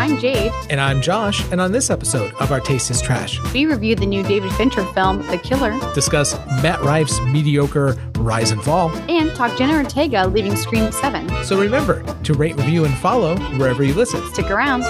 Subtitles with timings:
[0.00, 0.50] I'm Jade.
[0.70, 1.44] And I'm Josh.
[1.52, 4.82] And on this episode of Our Taste is Trash, we review the new David Fincher
[4.94, 10.56] film, The Killer, discuss Matt Rife's mediocre rise and fall, and talk Jenna Ortega leaving
[10.56, 11.44] Scream 7.
[11.44, 14.26] So remember to rate, review, and follow wherever you listen.
[14.32, 14.84] Stick around.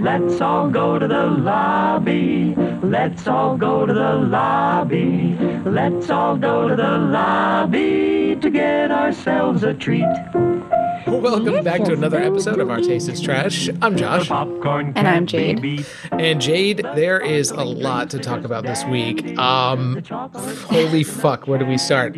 [0.00, 2.54] Let's all go to the lobby.
[2.82, 5.36] Let's all go to the lobby.
[5.66, 10.08] Let's all go to the lobby to get ourselves a treat.
[11.06, 13.68] Welcome back to another episode of Our Taste is Trash.
[13.82, 14.28] I'm Josh.
[14.28, 15.86] Popcorn And I'm can't Jade.
[16.12, 19.38] And Jade, there is a lot to talk about this week.
[19.38, 22.16] Um, holy fuck, where do we start?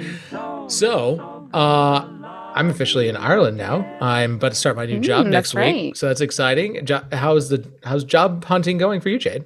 [0.69, 2.07] So, uh,
[2.55, 3.79] I'm officially in Ireland now.
[4.01, 5.97] I'm about to start my new job Mm, next that's week, right.
[5.97, 6.85] so that's exciting.
[6.85, 9.45] Jo- how's the how's job hunting going for you, Jade?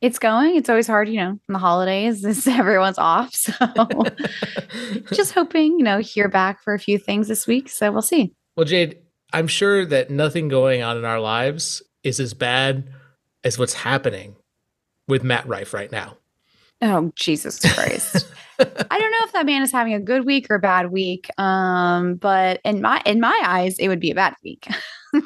[0.00, 0.56] It's going.
[0.56, 2.20] It's always hard, you know, in the holidays.
[2.22, 3.34] This everyone's off.
[3.34, 3.52] So
[5.12, 7.68] just hoping, you know, hear back for a few things this week.
[7.68, 8.34] So we'll see.
[8.56, 8.98] Well, Jade,
[9.32, 12.90] I'm sure that nothing going on in our lives is as bad
[13.44, 14.36] as what's happening
[15.08, 16.18] with Matt Rife right now.
[16.84, 18.26] Oh, Jesus Christ.
[18.58, 21.28] I don't know if that man is having a good week or a bad week.
[21.38, 24.68] Um, but in my in my eyes, it would be a bad week.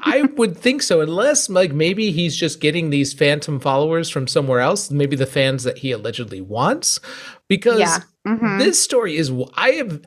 [0.02, 4.60] I would think so, unless like maybe he's just getting these phantom followers from somewhere
[4.60, 7.00] else, maybe the fans that he allegedly wants.
[7.48, 7.98] Because Yeah.
[8.26, 8.58] Mhm.
[8.60, 10.02] this story is I have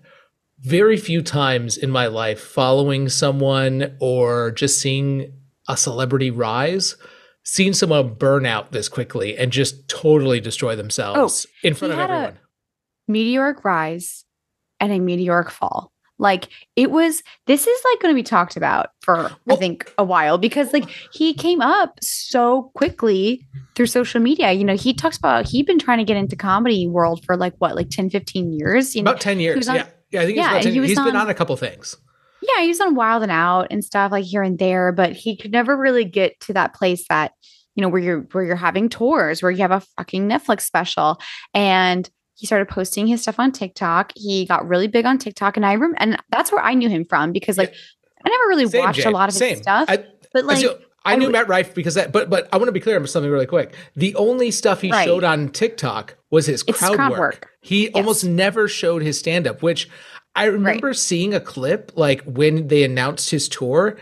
[0.62, 5.34] very few times in my life following someone or just seeing
[5.68, 6.96] a celebrity rise,
[7.44, 12.00] seen someone burn out this quickly and just totally destroy themselves oh, in front of
[12.00, 12.38] everyone.
[13.08, 14.26] meteoric rise
[14.80, 15.92] and a meteoric fall.
[16.20, 20.04] Like it was, this is like going to be talked about for, I think, a
[20.04, 24.52] while because like he came up so quickly through social media.
[24.52, 27.56] You know, he talks about he'd been trying to get into comedy world for like
[27.58, 28.96] what, like 10, 15 years.
[28.96, 29.68] You know, About 10 years.
[29.68, 29.88] on- yeah.
[30.12, 31.56] Yeah, I think Yeah, it's about 10 he was He's been on- on a couple
[31.58, 31.98] things.
[32.42, 35.36] Yeah, he was on Wild and Out and stuff like here and there, but he
[35.38, 37.34] could never really get to that place that,
[37.76, 41.20] you know, where you're where you're having tours, where you have a fucking Netflix special.
[41.54, 44.14] And he started posting his stuff on TikTok.
[44.16, 45.58] He got really big on TikTok.
[45.58, 47.74] And I remember and that's where I knew him from because like
[48.26, 49.86] I never really Same, watched a lot of his stuff.
[49.90, 50.04] I,
[50.34, 52.72] but like I I knew would- Matt Rife because that, but but I want to
[52.72, 53.76] be clear on something really quick.
[53.96, 55.06] The only stuff he Right.
[55.06, 57.20] showed on TikTok was his crowd, crowd work.
[57.20, 57.50] work.
[57.62, 59.90] He almost never showed his stand up, which
[60.36, 63.98] I remember seeing a clip like when they announced his tour,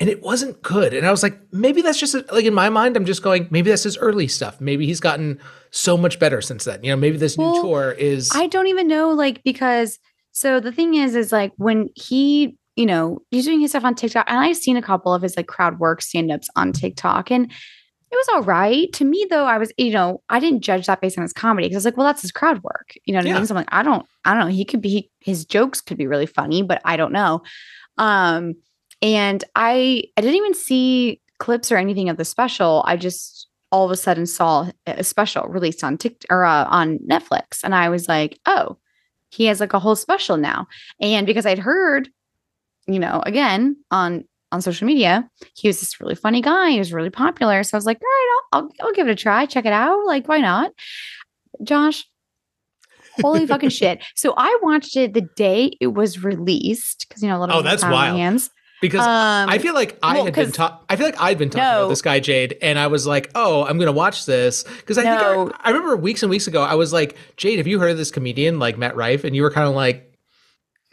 [0.00, 0.92] and it wasn't good.
[0.92, 3.70] And I was like, maybe that's just like in my mind, I'm just going, maybe
[3.70, 4.60] that's his early stuff.
[4.60, 5.38] Maybe he's gotten
[5.70, 6.82] so much better since then.
[6.82, 8.30] You know, maybe this new tour is.
[8.34, 9.98] I don't even know, like, because
[10.32, 13.94] so the thing is, is like when he, you know, he's doing his stuff on
[13.94, 17.30] TikTok, and I've seen a couple of his like crowd work stand ups on TikTok,
[17.30, 17.52] and
[18.16, 18.92] was all right.
[18.94, 21.68] To me, though, I was, you know, I didn't judge that based on his comedy
[21.68, 22.94] because I was like, well, that's his crowd work.
[23.04, 23.46] You know what I mean?
[23.46, 24.54] So I'm like, I don't, I don't know.
[24.54, 27.42] He could be, his jokes could be really funny, but I don't know.
[27.98, 28.54] Um,
[29.02, 32.82] and I, I didn't even see clips or anything of the special.
[32.86, 36.98] I just all of a sudden saw a special released on TikTok or uh, on
[37.00, 38.78] Netflix, and I was like, oh,
[39.30, 40.68] he has like a whole special now.
[41.00, 42.08] And because I'd heard,
[42.86, 46.70] you know, again on on social media, he was this really funny guy.
[46.70, 47.62] He was really popular.
[47.64, 49.46] So I was like, all right, I'll, I'll, I'll give it a try.
[49.46, 50.06] Check it out.
[50.06, 50.70] Like, why not?
[51.62, 52.04] Josh,
[53.22, 54.02] holy fucking shit.
[54.14, 57.62] So I watched it the day it was released because, you know, a little Oh,
[57.62, 58.18] that's wild.
[58.18, 58.50] hands.
[58.80, 60.78] because Um, I feel like I well, had been talking.
[60.88, 63.64] I feel like I'd been talking about this guy Jade, and I was like, "Oh,
[63.64, 65.46] I'm gonna watch this." Because I No.
[65.46, 67.90] think I, I remember weeks and weeks ago, I was like, "Jade, have you heard
[67.90, 70.13] of this comedian like Matt Rife?" And you were kind of like,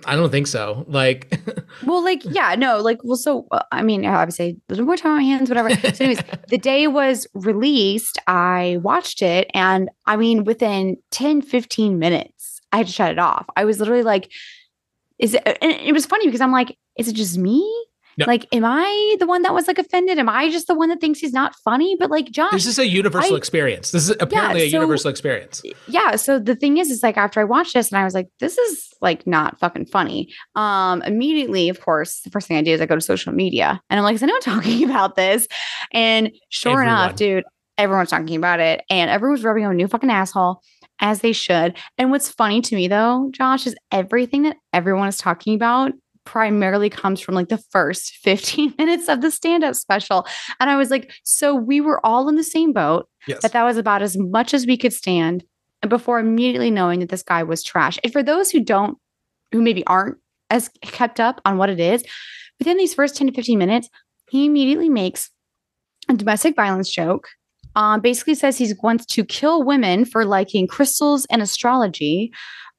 [0.06, 1.34] "I don't think so." Like,
[1.85, 5.13] Well, like, yeah, no, like, well, so uh, I mean, obviously, a little more time
[5.13, 5.69] on my hands, whatever.
[5.75, 11.97] So, anyways, the day was released, I watched it, and I mean, within 10, 15
[11.97, 13.45] minutes, I had to shut it off.
[13.56, 14.31] I was literally like,
[15.19, 17.62] is it, and it was funny because I'm like, is it just me?
[18.28, 20.18] Like, am I the one that was like offended?
[20.20, 21.96] Am I just the one that thinks he's not funny?
[22.00, 23.92] But like, Josh, this is a universal I- experience.
[23.92, 25.62] This is apparently a so- universal experience.
[25.88, 28.28] yeah so the thing is is like after i watched this and i was like
[28.40, 32.72] this is like not fucking funny um immediately of course the first thing i do
[32.72, 35.48] is i go to social media and i'm like is anyone talking about this
[35.94, 36.94] and sure Everyone.
[36.94, 37.44] enough dude
[37.78, 40.62] everyone's talking about it and everyone's rubbing on a new fucking asshole
[41.00, 45.18] as they should and what's funny to me though josh is everything that everyone is
[45.18, 45.92] talking about
[46.31, 50.25] primarily comes from like the first 15 minutes of the stand-up special
[50.62, 53.42] and i was like so we were all in the same boat Yes.
[53.42, 55.44] that that was about as much as we could stand
[55.81, 58.00] and before immediately knowing that this guy was trash.
[58.04, 58.98] And for those who don't,
[59.51, 60.18] who maybe aren't
[60.50, 62.04] as kept up on what it is,
[62.60, 63.89] within these first 10 to 15 minutes,
[64.30, 65.30] he immediately makes
[66.10, 67.28] a domestic violence joke.
[67.75, 72.31] Um, basically says he wants to kill women for liking crystals and astrology.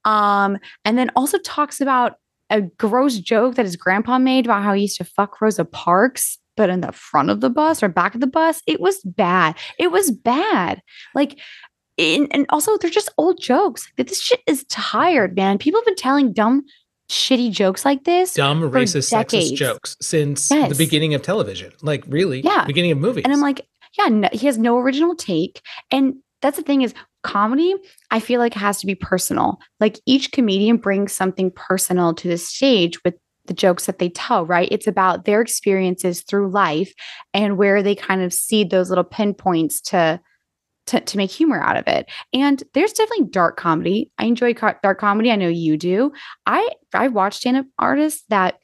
[0.05, 2.15] Um, and then also talks about
[2.53, 6.39] a gross joke that his grandpa made about how he used to fuck Rosa Parks,
[6.57, 8.63] but in the front of the bus or back of the bus.
[8.67, 9.57] It was bad.
[9.79, 10.83] It was bad.
[11.15, 11.39] Like,
[11.99, 13.91] and, and also they're just old jokes.
[13.99, 15.59] Like, this shit is tired, man.
[15.59, 16.63] People have been telling dumb,
[17.11, 18.35] shitty jokes like this.
[18.35, 19.53] Dumb, racist, decades.
[19.53, 20.69] sexist jokes since Yes.
[20.71, 21.73] the beginning of television.
[21.83, 22.41] Like, really?
[22.43, 22.65] Yeah.
[22.67, 23.25] Beginning of movies.
[23.25, 23.67] And I'm like,
[23.99, 25.61] yeah, no, he has no original take.
[25.91, 27.75] And that's the thing is comedy,
[28.11, 29.59] I feel like it has to be personal.
[29.81, 33.15] Like each comedian brings something personal to the stage with
[33.47, 34.69] the jokes that they tell, right?
[34.71, 36.93] It's about their experiences through life
[37.35, 40.21] and where they kind of see those little pinpoints to
[40.87, 42.11] to, to make humor out of it.
[42.33, 44.11] And there's definitely dark comedy.
[44.19, 45.31] I enjoy co- dark comedy.
[45.31, 46.13] I know you do.
[46.45, 48.57] I I watch stand-up artists that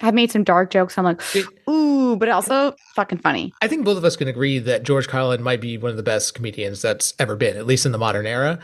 [0.00, 0.98] have made some dark jokes.
[0.98, 1.20] I'm like,
[1.68, 3.52] ooh, but also fucking funny.
[3.62, 6.02] I think both of us can agree that George Carlin might be one of the
[6.02, 8.58] best comedians that's ever been, at least in the modern era.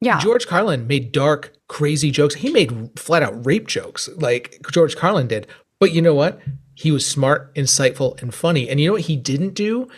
[0.00, 0.18] Yeah.
[0.18, 2.34] George Carlin made dark, crazy jokes.
[2.34, 5.46] He made flat out rape jokes like George Carlin did.
[5.80, 6.40] But you know what?
[6.74, 8.68] He was smart, insightful, and funny.
[8.68, 9.88] And you know what he didn't do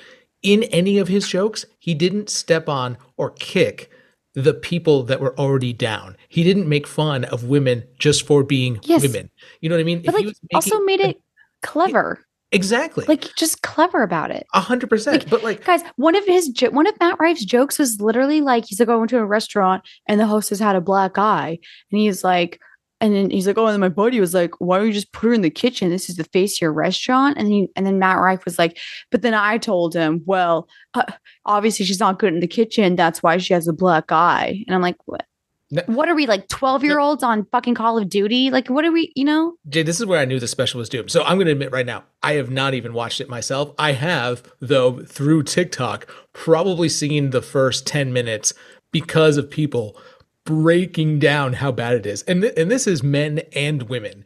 [0.43, 1.65] in any of his jokes?
[1.79, 3.91] He didn't step on or kick
[4.37, 6.17] the people that were already down.
[6.29, 9.03] He didn't make fun of women just for being Yes.
[9.03, 9.31] women.
[9.61, 10.03] You know what I mean?
[10.05, 11.21] but If he like was also made it
[11.63, 12.21] clever
[12.53, 15.29] exactly like just clever about it a hundred percent.
[15.29, 18.67] But like guys one of his jo- one of matt rife's jokes was literally like
[18.67, 21.59] he's like oh, going to a restaurant and the hostess had a black eye
[21.91, 22.61] and he's like
[23.01, 25.13] and then he's like oh and then my buddy was like why don't you just
[25.13, 27.87] put her in the kitchen this is the face of your restaurant and he and
[27.87, 28.79] then matt rife was like
[29.11, 31.03] but then i told him well uh,
[31.45, 34.75] obviously she's not good in the kitchen that's why she has a black eye and
[34.75, 35.25] i'm like what
[35.71, 35.83] No.
[35.87, 38.93] what are we like 12 year olds on fucking call of duty like what are
[38.93, 41.11] we you know Jay, this is where I knew the special was doomed.
[41.11, 43.73] So I'm going to admit right now, I have not even watched it myself.
[43.81, 48.53] I have, though, through TikTok, probably seen the first 10 minutes
[48.93, 49.99] because of people
[50.47, 52.23] breaking down how bad it is.
[52.23, 54.25] And, th- and this is men and women.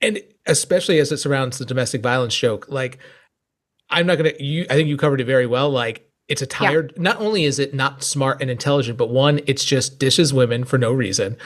[0.00, 2.98] And especially as it surrounds the domestic violence joke, like,
[3.90, 5.68] I'm not going to, you, I think you covered it very well.
[5.68, 9.64] Like, it's a tired, not only is it not smart and intelligent, but one, it's
[9.64, 11.36] just dishes women for no reason.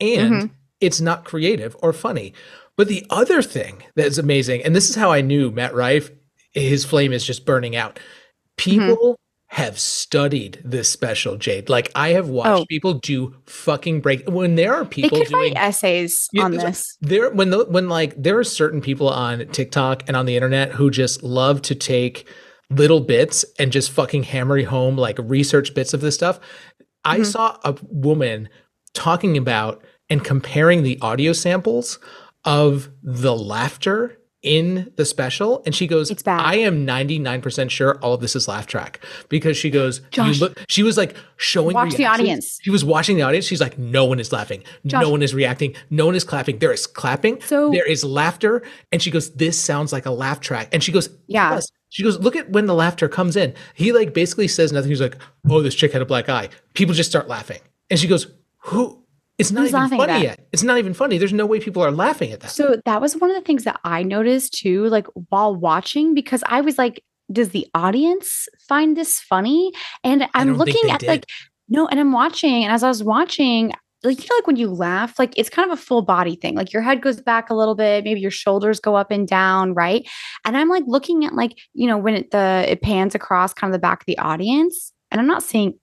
[0.00, 0.50] And Mhm.
[0.80, 2.32] it's not creative or funny.
[2.76, 6.10] But the other thing that is amazing, and this is how I knew Matt Rife,
[6.52, 8.00] his flame is just burning out.
[8.56, 9.16] People
[9.52, 11.68] have studied this special, Jade.
[11.68, 12.66] Like I have watched Oh.
[12.66, 16.96] people do fucking break when there are they people could doing write essays on this
[17.00, 20.70] there when the when like there are certain people on TikTok and on the internet
[20.72, 22.28] who just love to take
[22.70, 26.38] little bits and just fucking hammer home like research bits of this stuff.
[27.04, 27.26] I Mhm.
[27.26, 28.48] saw a woman
[28.94, 31.98] talking about and comparing the audio samples
[32.44, 36.40] of the laughter in the special and she goes It's bad.
[36.40, 40.34] I am 99% sure all of this is laugh track because she goes Josh.
[40.34, 42.58] you look she was like showing Watch the audience.
[42.62, 43.44] She was watching the audience.
[43.44, 44.62] She's like, no one is laughing.
[44.86, 45.02] Josh.
[45.02, 45.74] no one is reacting.
[45.90, 46.58] No one is clapping.
[46.58, 47.40] There is clapping.
[47.42, 48.62] So- there is laughter.
[48.92, 50.68] And she goes, this sounds like a laugh track.
[50.72, 51.52] And she goes, Yeah.
[51.54, 51.68] yes.
[51.90, 53.52] She goes, look at when the laughter comes in.
[53.74, 54.90] He like basically says nothing.
[54.90, 55.16] He's like,
[55.50, 56.48] oh, this chick had a black eye.
[56.74, 57.60] People just start laughing.
[57.90, 58.28] And she goes,
[58.58, 58.99] who?
[59.40, 60.46] It's not Who's even funny yet.
[60.52, 61.18] It's not even funny.
[61.18, 62.50] There's no way people are laughing at that.
[62.50, 66.44] So that was one of the things that I noticed too, like while watching, because
[66.46, 67.02] I was like,
[67.32, 69.72] does the audience find this funny?
[70.04, 71.08] And I'm looking at did.
[71.08, 71.26] like,
[71.68, 73.72] no, and I'm watching, and as I was watching,
[74.02, 76.54] like you know, like when you laugh, like it's kind of a full body thing.
[76.56, 79.74] Like your head goes back a little bit, maybe your shoulders go up and down,
[79.74, 80.08] right?
[80.44, 83.70] And I'm like looking at like, you know, when it the it pans across kind
[83.70, 85.78] of the back of the audience, and I'm not seeing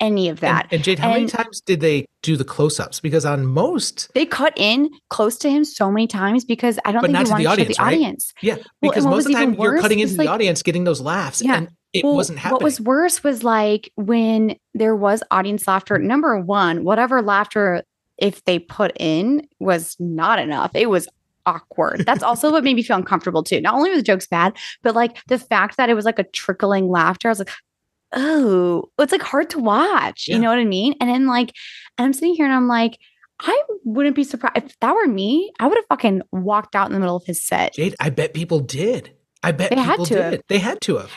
[0.00, 0.64] any of that.
[0.64, 3.00] And, and Jade, how many times did they do the close-ups?
[3.00, 7.02] Because on most, they cut in close to him so many times because I don't
[7.02, 7.94] But think not they to the wanted to show audience, the right?
[7.94, 8.34] audience.
[8.40, 10.84] yeah, because and what most of the time you're cutting into the like- audience, getting
[10.84, 11.56] those laughs, Yeah.
[11.56, 12.54] and it Well, wasn't happening.
[12.54, 15.98] What was worse was like when there was audience laughter.
[15.98, 17.82] Number one, whatever laughter
[18.16, 20.70] if they put in was not enough.
[20.74, 21.08] It was
[21.46, 22.04] awkward.
[22.06, 23.60] That's also what made me feel uncomfortable too.
[23.60, 26.24] Not only were the jokes bad, but like the fact that it was like a
[26.24, 27.28] trickling laughter.
[27.28, 27.50] I was like,
[28.12, 30.26] oh, it's like hard to watch.
[30.28, 30.36] Yeah.
[30.36, 30.94] You know what I mean?
[31.00, 31.52] And then like,
[31.98, 32.98] and I'm sitting here and I'm like,
[33.40, 35.50] I wouldn't be surprised if that were me.
[35.58, 37.74] I would have fucking walked out in the middle of his set.
[37.74, 39.14] Jade, I bet people did.
[39.42, 40.32] I bet They had to did.
[40.32, 40.42] have.
[40.48, 41.10] They had to have.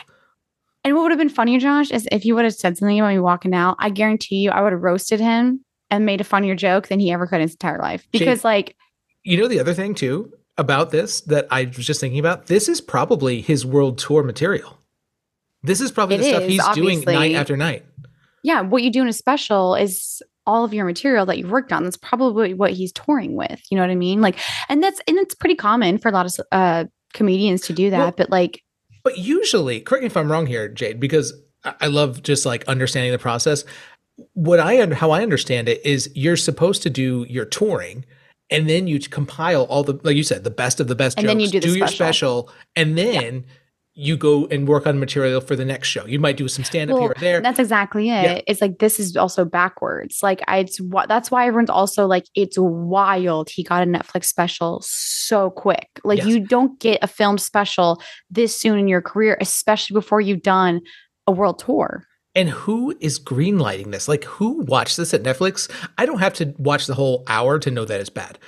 [0.84, 3.08] And what would have been funnier, Josh, is if you would have said something about
[3.08, 3.76] me walking out.
[3.78, 7.10] I guarantee you, I would have roasted him and made a funnier joke than he
[7.12, 8.06] ever could in his entire life.
[8.12, 8.76] Because, like,
[9.22, 12.46] You know the other thing too about this that I was just thinking about.
[12.46, 14.78] This is probably his world tour material.
[15.64, 17.84] This is probably It the stuff is, he's doing night after night.
[18.42, 21.72] yeah, what you do in a special is all of your material that you've worked
[21.72, 21.84] on.
[21.84, 23.60] That's probably what he's touring with.
[23.70, 24.20] You know what I mean?
[24.20, 27.90] Like, and that's and it's pretty common for a lot of uh comedians to do
[27.90, 27.98] that.
[27.98, 28.62] Well, but like,
[29.02, 31.32] But usually, correct me if I'm wrong here, Jade, because
[31.64, 33.64] I I love just like understanding the process.
[34.34, 38.04] what I how I understand it is you're supposed to do your touring
[38.50, 41.24] and then you compile all the like you said the best of the best And
[41.26, 41.96] jokes then you do the your special.
[41.96, 43.44] special and then
[43.96, 46.90] you go and work on material for the next show you might do some stand
[46.90, 48.22] up here or there That's exactly it.
[48.24, 48.40] Yeah.
[48.48, 50.18] It's like this is also backwards.
[50.20, 53.50] Like I, it's what that's why everyone's also like it's wild.
[53.50, 55.88] He got a Netflix special so quick.
[56.02, 56.26] Like Yes.
[56.26, 60.80] you don't get a film special this soon in your career, especially before you've done
[61.28, 62.04] a world tour.
[62.34, 66.52] and who is greenlighting this like who watched this at netflix i don't have to
[66.58, 68.38] watch the whole hour to know that it's bad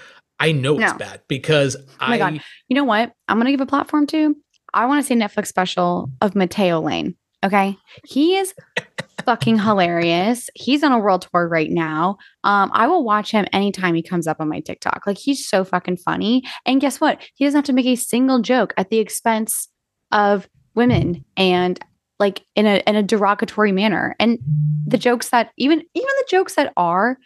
[0.41, 2.41] i know it's bad because Oh i God.
[2.69, 3.13] You know what?
[3.29, 4.37] I'm gonna give a platform to.
[4.75, 7.17] I want to see a Netflix special of Mateo Lane.
[7.45, 8.55] Okay, he is
[9.25, 10.49] fucking hilarious.
[10.55, 12.17] He's on a world tour right now.
[12.45, 15.03] Um, I will watch him anytime he comes up on my TikTok.
[15.07, 16.43] Like he's so fucking funny.
[16.65, 17.21] And guess what?
[17.35, 19.69] He doesn't have to make a single joke at the expense
[20.13, 21.79] of women and
[22.19, 24.15] like in a in a derogatory manner.
[24.19, 24.39] And
[24.87, 27.19] the jokes that even even the jokes that are,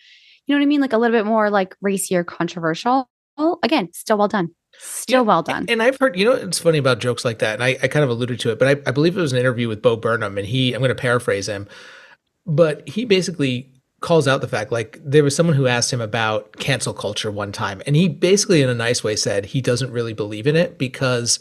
[0.46, 3.09] you know what I mean, like a little bit more like racy or controversial.
[3.62, 4.50] Again, still well done.
[4.78, 5.66] Still Yeah, well done.
[5.68, 7.54] And I've heard, you know, it's funny about jokes like that.
[7.54, 9.38] And I, I kind of alluded to it, but I, I believe it was an
[9.38, 11.68] interview with Bo Burnham, and he, I'm going to paraphrase him,
[12.46, 13.70] but he basically
[14.00, 17.52] calls out the fact like there was someone who asked him about cancel culture one
[17.52, 20.78] time, and he basically, in a nice way, said he doesn't really believe in it
[20.78, 21.38] because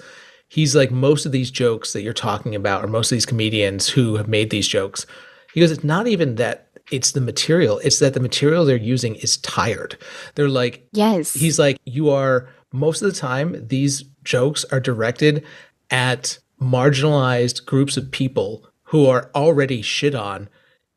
[0.50, 3.90] he's like most of these jokes that you're talking about, or most of these comedians
[3.90, 5.06] who have made these jokes,
[5.54, 6.66] he goes, it's not even that.
[6.92, 7.80] It's the material.
[7.84, 9.98] It's that the material they're using is tired.
[10.36, 11.34] They're like, yes.
[11.34, 15.44] he's like you are most of the time these jokes are directed
[15.92, 20.50] at marginalized groups of people who are already shit on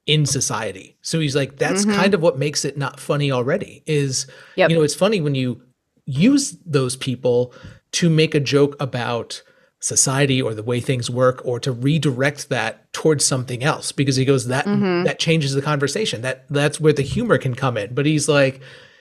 [0.07, 1.95] in society so he's like that's Mhm.
[1.95, 4.71] kind of what makes it not funny already is Yep.
[4.71, 5.63] you know it's funny when you
[6.05, 7.55] use those people
[7.93, 9.43] to make a joke about
[9.83, 14.25] society or the way things work or to redirect that towards something else because he
[14.25, 15.05] goes that Mhm.
[15.05, 16.23] that changes the conversation.
[16.23, 17.93] That that's where the humor can come in.
[17.93, 18.61] But he's like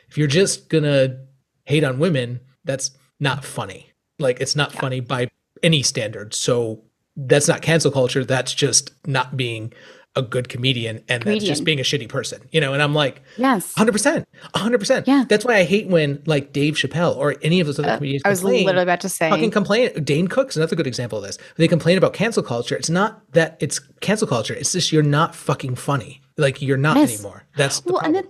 [0.09, 1.17] if you're just gonna
[1.65, 3.91] hate on women that's not funny.
[4.19, 5.29] Like it's not funny by
[5.61, 6.81] any standard so
[7.15, 8.25] that's not cancel culture.
[8.25, 9.73] That's just not being
[10.17, 13.21] a good comedian and that's just being a shitty person you know and i'm like
[13.37, 13.73] yes.
[13.75, 15.23] 100% 100% Yeah.
[15.29, 18.23] that's why i hate when like dave chappelle or any of those other Uh, comedians
[18.25, 19.29] I was literally about to say.
[19.29, 19.91] fucking complain.
[20.03, 21.37] Dane Cook's another good example of this.
[21.55, 22.75] They complain about cancel culture.
[22.75, 24.53] It's not that it's cancel culture.
[24.53, 26.21] It's just you're not fucking funny.
[26.37, 27.13] Like you're not Yes.
[27.13, 27.43] anymore.
[27.55, 28.27] That's the well, and then,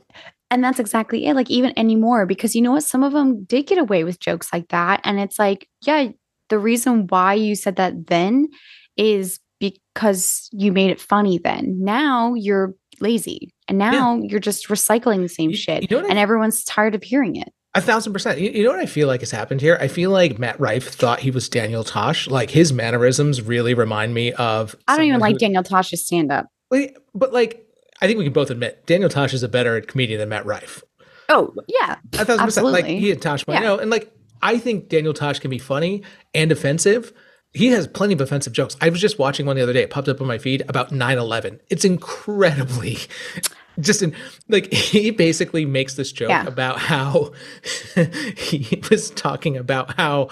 [0.52, 1.34] and that's exactly it.
[1.36, 2.84] Like even anymore, because you know what?
[2.84, 6.10] Some of them did get away with jokes like that, and it's like, yeah,
[6.50, 8.48] the reason why you said that then
[8.98, 11.38] is because you made it funny.
[11.38, 15.98] Then now you're lazy, and now you're just recycling the same You- shit, you know
[16.02, 17.50] what I- and everyone's tired of hearing it.
[17.74, 18.40] A thousand percent.
[18.42, 19.78] You, you know what I feel like has happened here?
[19.80, 22.28] I feel like Matt Rife thought he was Daniel Tosh.
[22.28, 24.76] Like his mannerisms really remind me of.
[24.90, 26.48] I don't even someone like who- Daniel Tosh's stand up.
[26.70, 27.66] Like, But like,
[28.02, 30.84] I think we can both admit Daniel Tosh is a better comedian than Matt Rife.
[31.30, 32.68] Oh yeah, A thousand percent.
[32.68, 33.60] Like he had Tosh Yeah.
[33.62, 36.04] know, and like I think Daniel Tosh can be funny
[36.34, 37.14] and offensive.
[37.54, 38.78] He has plenty of offensive jokes.
[38.80, 39.82] I was just watching one the other day.
[39.84, 41.60] It popped up on my feed about 9-11.
[41.70, 42.98] It's incredibly
[43.80, 44.16] just in
[44.50, 46.46] like he basically makes this joke Yeah.
[46.48, 47.32] about how
[48.38, 50.30] he was talking about how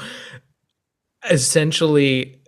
[1.29, 2.39] essentially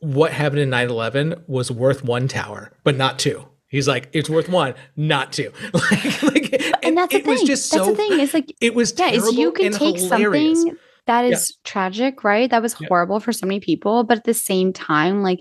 [0.00, 3.46] what happened in 9-11 was worth one tower, but not two.
[3.68, 5.50] He's like, it's worth one, not two.
[5.72, 7.26] like, like, and that's the it thing.
[7.26, 8.20] was just that's so the thing.
[8.20, 10.58] Is like it was yeah, is you terrible can and take hilarious.
[10.62, 12.50] something that is tragic, right?
[12.50, 12.88] That was Yeah.
[12.88, 15.40] horrible for so many people, but at the same time, like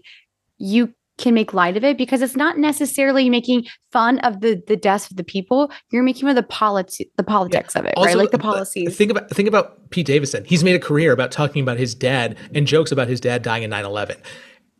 [0.58, 4.76] you can make light of it because it's not necessarily making fun of the the
[4.76, 5.72] deaths of the people.
[5.92, 8.18] You're making fun of the politi- the politics of it, right?
[8.18, 8.96] Like the policies.
[8.98, 10.44] Think about think about Pete Davidson.
[10.46, 13.64] He's made a career about talking about his dad and jokes about his dad dying
[13.64, 14.18] in 9/11.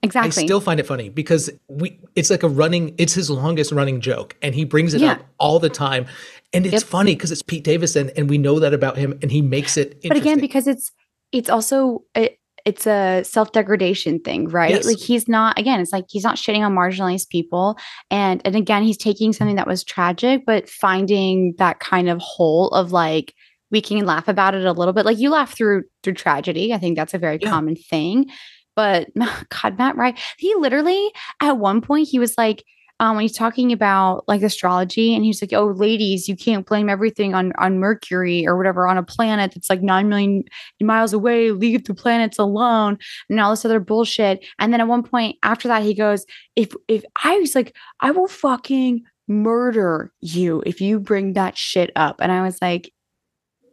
[0.02, 0.44] exactly.
[0.44, 4.02] I still find it funny because we it's like a running it's his longest running
[4.02, 5.14] joke and he brings it Yeah.
[5.14, 6.08] up all the time
[6.54, 6.84] and it's Yep.
[6.84, 10.00] funny because it's Pete Davidson and we know that about him and he makes it
[10.08, 10.92] but again, because it's
[11.32, 12.30] it's also a,
[12.66, 14.70] it's a self degradation thing, Rife?
[14.70, 14.86] Yes.
[14.86, 17.78] Like he's not again, it's like he's not shitting on marginalized people,
[18.12, 22.70] and and again, he's taking something that was tragic, but finding that kind of hole
[22.70, 23.34] of like
[23.72, 25.06] we can laugh about it a little bit.
[25.06, 26.74] Like you laugh through through tragedy.
[26.74, 27.50] I think that's a very Yeah.
[27.50, 28.28] common thing.
[28.76, 29.10] But
[29.62, 30.18] God, Matt, right?
[30.38, 32.64] He literally at one point he was like,
[33.00, 36.90] um, when he's talking about like astrology, and he's like, "Oh, ladies, you can't blame
[36.90, 40.44] everything on on Mercury or whatever on a planet that's like nine million
[40.82, 41.52] miles away.
[41.52, 42.98] Leave the planets alone,"
[43.30, 44.46] and all this other bullshit.
[44.60, 48.12] And then at one point after that, he goes, "If if I was like, I
[48.12, 52.92] will fucking murder you if you bring that shit up," and I was like,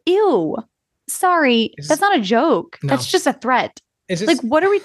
[0.07, 0.57] "Ew."
[1.09, 2.79] Sorry, It's- that's not a joke.
[2.83, 2.91] No.
[2.91, 3.81] That's just a threat.
[4.09, 4.81] just Like, what are we?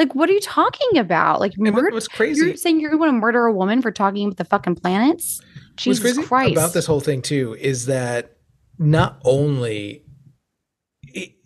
[0.00, 1.40] Like, what are you talking about?
[1.40, 1.90] Like, murder?
[1.90, 2.46] was crazy.
[2.46, 5.42] You're saying you're going to murder a woman for talking about the fucking planets?
[5.76, 6.52] Jesus What's crazy Christ.
[6.52, 8.38] about this whole thing too is that
[8.78, 10.06] not only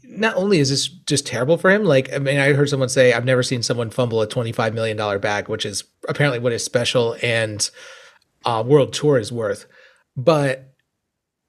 [0.04, 3.12] not only is this just terrible for him, like I mean, I heard someone say
[3.12, 6.64] I've never seen someone fumble a twenty-five million dollar bag, which is apparently what his
[6.64, 7.68] special and
[8.44, 9.66] uh, world tour is worth.
[10.16, 10.74] But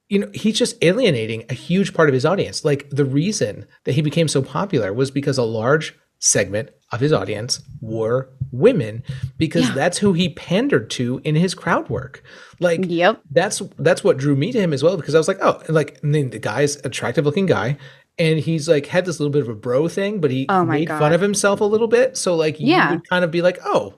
[0.09, 2.65] you know, he's just alienating a huge part of his audience.
[2.65, 7.12] Like the reason that he became so popular was because a large segment of his
[7.12, 9.04] audience were women
[9.38, 9.74] because Yeah.
[9.74, 12.24] that's who he pandered to in his crowd work.
[12.60, 13.22] Like Yep.
[13.32, 15.75] that's that's what drew me to him as well because I was like, oh, and
[15.75, 17.77] like and then the guy's attractive looking guy,
[18.18, 20.88] and he's like had this little bit of a bro thing, but he Oh made
[20.88, 21.00] God.
[21.00, 22.18] fun of himself a little bit.
[22.18, 22.92] So like you Yeah.
[22.92, 23.96] would kind of be like, oh,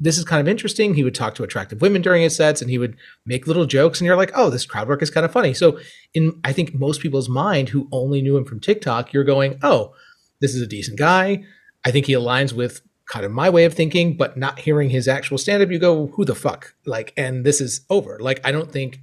[0.00, 0.94] this is kind of interesting.
[0.94, 4.00] He would talk to attractive women during his sets, and he would make little jokes,
[4.00, 5.54] and you're like, oh, this crowd work is kind of funny.
[5.54, 5.78] So
[6.14, 9.94] in I think most people's mind who only knew him from TikTok, you're going, oh,
[10.40, 11.44] this is a decent guy.
[11.86, 15.06] I think he aligns with kind of my way of thinking, but not hearing his
[15.08, 16.74] actual stand up, you go, who the fuck?
[16.84, 18.18] Like, and this is over.
[18.20, 18.98] Like, I don't think,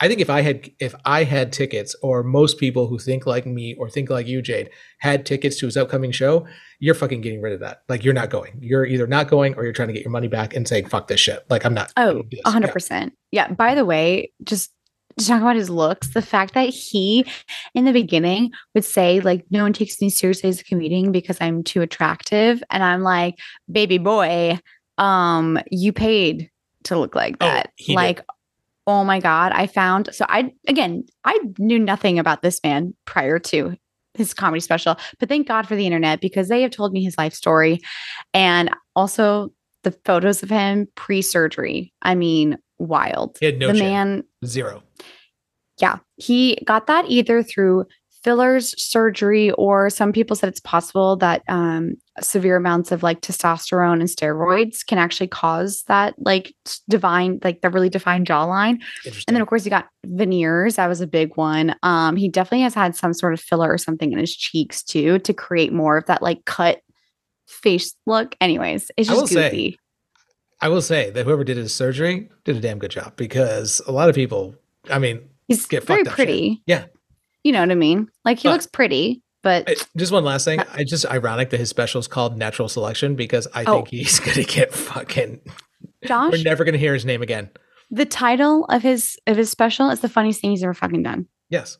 [0.00, 3.44] I think if I had, if I had tickets or most people who think like
[3.46, 6.46] me or think like you, Jade, had tickets to his upcoming show,
[6.80, 7.82] you're fucking getting rid of that.
[7.90, 8.58] Like, you're not going.
[8.60, 11.06] You're either not going or you're trying to get your money back and saying, fuck
[11.08, 11.44] this shit.
[11.50, 11.92] Like, I'm not.
[11.98, 12.40] Oh, gonna do this.
[12.46, 12.72] a hundred Yeah.
[12.72, 13.12] percent.
[13.30, 13.48] Yeah.
[13.52, 14.72] By the way, just
[15.18, 17.26] to talk about his looks, the fact that he
[17.74, 21.38] in the beginning would say, like, no one takes me seriously as a comedian because
[21.40, 22.62] I'm too attractive.
[22.70, 23.36] And I'm like,
[23.70, 24.58] baby boy,
[24.98, 26.50] um, you paid
[26.84, 27.70] to look like Oh, that.
[27.78, 27.94] did.
[27.94, 28.20] like,
[28.86, 29.52] oh my God.
[29.52, 33.76] I found so I again, I knew nothing about this man prior to
[34.14, 37.16] his comedy special, but thank God for the internet because they have told me his
[37.16, 37.80] life story
[38.34, 41.92] and also the photos of him pre-surgery.
[42.02, 43.36] I mean, wild.
[43.40, 43.88] He had no the chin.
[43.88, 44.82] man, Zero.
[45.80, 47.86] yeah, he got that either through
[48.24, 53.94] fillers, surgery, or some people said it's possible that um, severe amounts of like testosterone
[53.94, 56.54] and steroids can actually cause that like
[56.88, 58.80] divine, like the really defined jawline.
[59.26, 60.76] And then of course he got veneers.
[60.76, 61.74] That was a big one.
[61.82, 65.18] Um, he definitely has had some sort of filler or something in his cheeks too
[65.18, 66.80] to create more of that like cut
[67.52, 68.34] face look.
[68.40, 69.76] Anyways, it's just I will just say.
[70.60, 73.92] I will say that whoever did his surgery did a damn good job because a
[73.92, 74.54] lot of people,
[74.90, 76.26] I mean, He's get very fucked up shit.
[76.26, 76.62] pretty.
[76.66, 76.84] Yeah.
[77.42, 78.08] You know what I mean?
[78.24, 80.60] Like he But- looks pretty, but I- just one last thing.
[80.60, 83.74] Uh, I just ironic that his special is called Natural Selection because I Oh.
[83.74, 85.40] think he's gonna get fucking.
[86.04, 87.50] Josh, We're never gonna hear his name again.
[87.90, 91.26] the title of his of his special is the funniest thing he's ever fucking done.
[91.50, 91.78] Yes.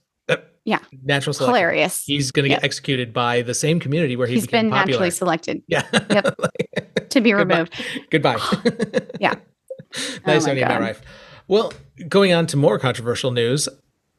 [0.64, 0.78] Yeah.
[1.04, 1.54] Natural Selection.
[1.54, 2.04] Hilarious.
[2.04, 2.64] He's gonna get Yep.
[2.64, 4.86] executed by the same community where he He's been popular.
[4.86, 5.82] naturally selected yeah.
[6.10, 6.36] Yep.
[7.10, 7.72] to be removed.
[8.10, 8.38] Goodbye.
[9.20, 9.34] Yeah.
[9.94, 11.02] Oh nice Oh my owning Matt Rife.
[11.48, 11.72] Well,
[12.08, 13.68] going on to more controversial news,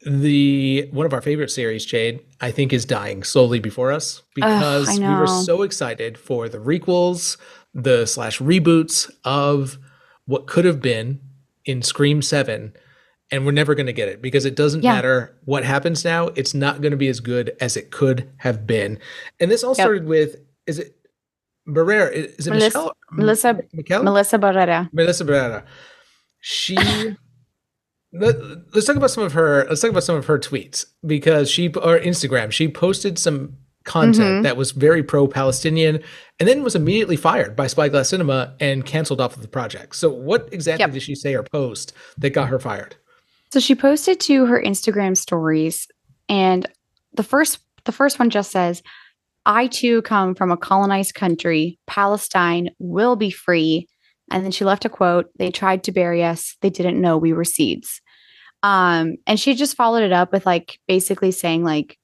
[0.05, 4.99] the one of our favorite series, Jade, I think is dying slowly before us because
[4.99, 7.37] we were so excited for the requels,
[7.73, 9.79] the slash reboots of
[10.25, 11.21] what could have been
[11.65, 12.73] in Scream Seven.
[13.33, 14.93] And we're never going to get it because it doesn't Yeah.
[14.93, 16.27] matter what happens now.
[16.35, 18.99] It's not going to be as good as it could have been.
[19.39, 19.75] And this all Yep.
[19.85, 20.35] started with
[20.67, 20.95] is it
[21.67, 22.11] Barrera?
[22.11, 22.93] Is it Melissa- Michelle?
[23.11, 24.03] Melissa- Michelle?
[24.03, 24.89] Melissa Barrera.
[24.93, 25.63] Melissa Barrera.
[26.39, 26.75] She.
[28.13, 28.35] Let,
[28.75, 29.65] us talk about some of her.
[29.67, 32.51] Let's talk about some of her tweets because she or Instagram.
[32.51, 34.43] She posted some content Mhm.
[34.43, 35.99] that was very pro-Palestinian,
[36.39, 39.95] and then was immediately fired by Spyglass Cinema and canceled off of the project.
[39.95, 40.91] So, what exactly Yep.
[40.91, 42.95] did she say or post that got her fired?
[43.53, 45.87] So she posted to her Instagram stories,
[46.27, 46.65] and
[47.13, 48.81] the first the first one just says,
[49.45, 51.77] "I too come from a colonized country.
[51.85, 53.87] Palestine will be free."
[54.31, 56.57] And then she left a quote: "They tried to bury us.
[56.61, 58.01] They didn't know we were seeds."
[58.63, 61.99] Um, and she just followed it up with like basically saying like,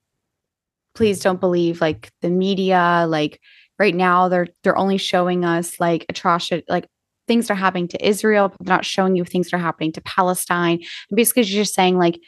[0.94, 3.08] "Please don't believe like the media.
[3.10, 3.42] Like
[3.80, 6.86] right now, they're they're only showing us like atrocity, like."
[7.30, 9.92] Things that are happening to Israel, but they're not showing you things that are happening
[9.94, 10.80] to Palestine.
[11.10, 12.20] And basically she's just saying like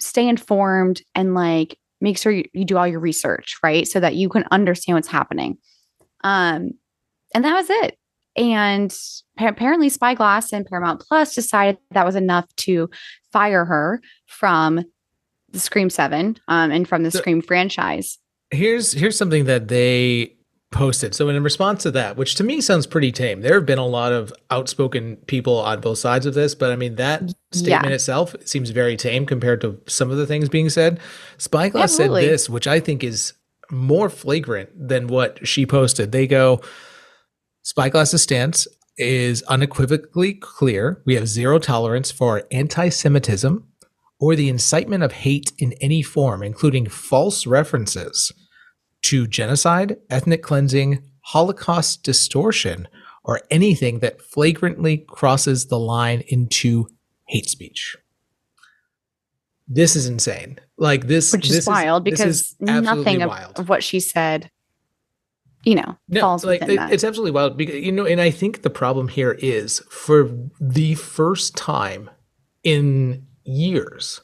[0.00, 3.86] stay informed and like make sure you, you do all your research right?
[3.86, 5.58] So that you can understand what's happening.
[6.24, 6.72] Um
[7.32, 7.96] and that was it.
[8.36, 8.92] And
[9.36, 12.90] pa- apparently spyglass and paramount plus decided that was enough to
[13.32, 14.84] fire her from
[15.50, 18.18] the scream 7 um and from the So- scream franchise.
[18.50, 20.34] Here's here's something that they
[20.70, 21.14] posted.
[21.14, 23.86] So in response to that, which to me sounds pretty tame, there have been a
[23.86, 28.36] lot of outspoken people on both sides of this, but I mean that statement itself
[28.44, 31.00] seems very tame compared to some of the things being said.
[31.38, 33.32] Spyglass said this, which I think is
[33.70, 36.12] more flagrant than what she posted.
[36.12, 36.60] They go,
[37.62, 38.66] Spyglass's stance
[38.98, 41.02] is unequivocally clear.
[41.06, 43.66] We have zero tolerance for anti-Semitism
[44.20, 48.32] or the incitement of hate in any form, including false references
[49.02, 52.88] to genocide, ethnic cleansing, Holocaust distortion,
[53.24, 56.88] or anything that flagrantly crosses the line into
[57.26, 57.96] hate speech.
[59.66, 60.58] This is insane.
[60.78, 64.50] Like this, which is wild this because is nothing of, of what she said,
[65.64, 66.92] you know, No, falls like within it- that.
[66.92, 70.30] it's absolutely wild because you know, and I think the problem here is for
[70.60, 72.08] the first time
[72.62, 74.22] in years,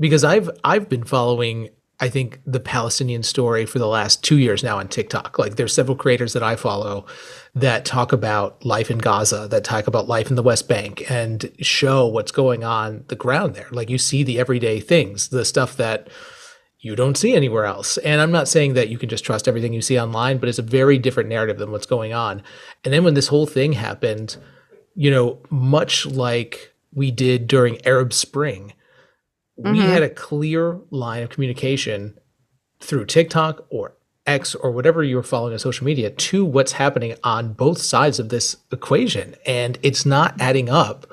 [0.00, 4.62] because I've I've been following I think the Palestinian story for the last two years
[4.62, 5.38] now on TikTok.
[5.38, 7.06] Like there's several creators that I follow
[7.54, 11.50] that talk about life in Gaza, that talk about life in the West Bank and
[11.60, 13.68] show what's going on the ground there.
[13.70, 16.08] Like you see the everyday things, the stuff that
[16.80, 17.96] you don't see anywhere else.
[17.98, 20.58] And I'm not saying that you can just trust everything you see online, but it's
[20.58, 22.42] a very different narrative than what's going on.
[22.84, 24.36] And then when this whole thing happened,
[24.94, 28.74] you know, much like we did during Arab Spring,
[29.56, 29.92] we Mhm.
[29.92, 32.18] had a clear line of communication
[32.80, 33.94] through TikTok or
[34.26, 38.28] X or whatever you're following on social media to what's happening on both sides of
[38.28, 39.34] this equation.
[39.46, 41.06] And it's not adding up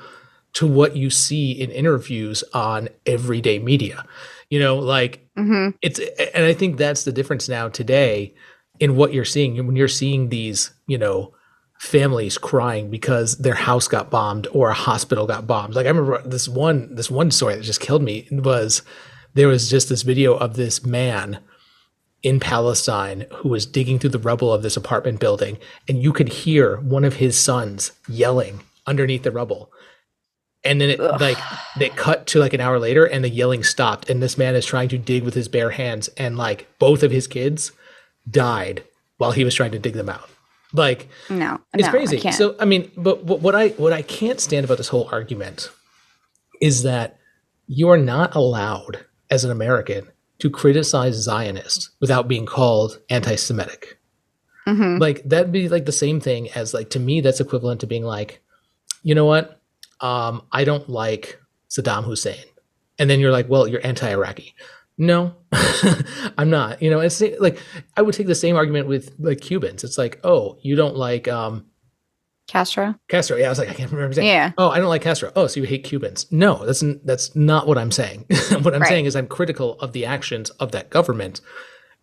[0.53, 4.05] to what you see in interviews on everyday media.
[4.49, 5.75] You know, like Mhm.
[5.81, 5.99] it's
[6.33, 8.33] and I think that's the difference now today
[8.79, 11.33] in what you're seeing when you're seeing these, you know,
[11.83, 15.75] families crying because their house got bombed or a hospital got bombed.
[15.75, 18.83] Like I remember this one this one story that just killed me was
[19.33, 21.39] there was just this video of this man
[22.23, 25.57] in Palestine who was digging through the rubble of this apartment building
[25.89, 29.69] and you could hear one of his sons yelling underneath the rubble.
[30.63, 31.19] And then it Ugh.
[31.19, 31.37] like
[31.77, 34.65] they cut to like an hour later and the yelling stopped and this man is
[34.65, 37.73] trying to dig with his bare hands and like both of his kids
[38.29, 38.85] died
[39.17, 40.29] while he was trying to dig them out.
[40.73, 42.19] Like no, it's no, I crazy.
[42.19, 42.35] can't.
[42.35, 45.69] So I mean, but what what I what I can't stand about this whole argument
[46.61, 47.17] is that
[47.67, 50.09] you are not allowed as an American
[50.39, 53.99] to criticize Zionists without being called anti-Semitic.
[54.67, 54.99] Mhm.
[54.99, 58.03] Like that'd be like the same thing as like to me that's equivalent to being
[58.03, 58.41] like,
[59.03, 59.61] you know what?
[60.01, 62.45] Um, I don't like Saddam Hussein.
[62.99, 64.53] And then you're like, well, you're anti-Iraqi.
[64.97, 65.33] No,
[66.37, 66.81] I'm not.
[66.81, 67.59] You know, it's like
[67.97, 69.83] I would take the same argument with like Cubans.
[69.83, 71.65] It's like, oh, you don't like um
[72.47, 72.95] Castro.
[73.07, 73.37] Castro.
[73.37, 74.09] Yeah, I was like, I can't remember.
[74.11, 74.29] Exactly.
[74.29, 74.51] Yeah.
[74.57, 75.31] Oh, I don't like Castro.
[75.35, 76.31] Oh, so you hate Cubans?
[76.31, 78.25] No, that's n- that's not what I'm saying.
[78.61, 78.89] what I'm Right.
[78.89, 81.41] saying is I'm critical of the actions of that government.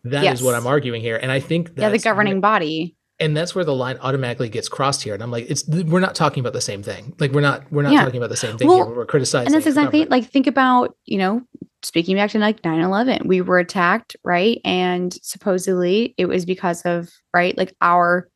[0.03, 2.97] That is what I'm arguing here, and I think that's yeah, the governing body.
[3.19, 5.13] and that's where the line automatically gets crossed here.
[5.13, 7.13] And I'm like, it's we're not talking about the same thing.
[7.19, 8.03] Like we're not we're not Yeah.
[8.03, 8.95] talking about the same thing Well, here.
[8.95, 9.45] We're criticizing.
[9.45, 10.23] And that's exactly government.
[10.23, 11.43] like think about, you know,
[11.83, 14.59] speaking back to like 9-11, we were attacked, right?
[14.63, 18.27] And supposedly it was because of, right, like our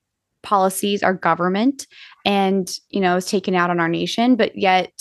[0.43, 1.88] policies, our government,
[2.25, 4.36] and you know, it's taken out on our nation.
[4.36, 4.91] But yet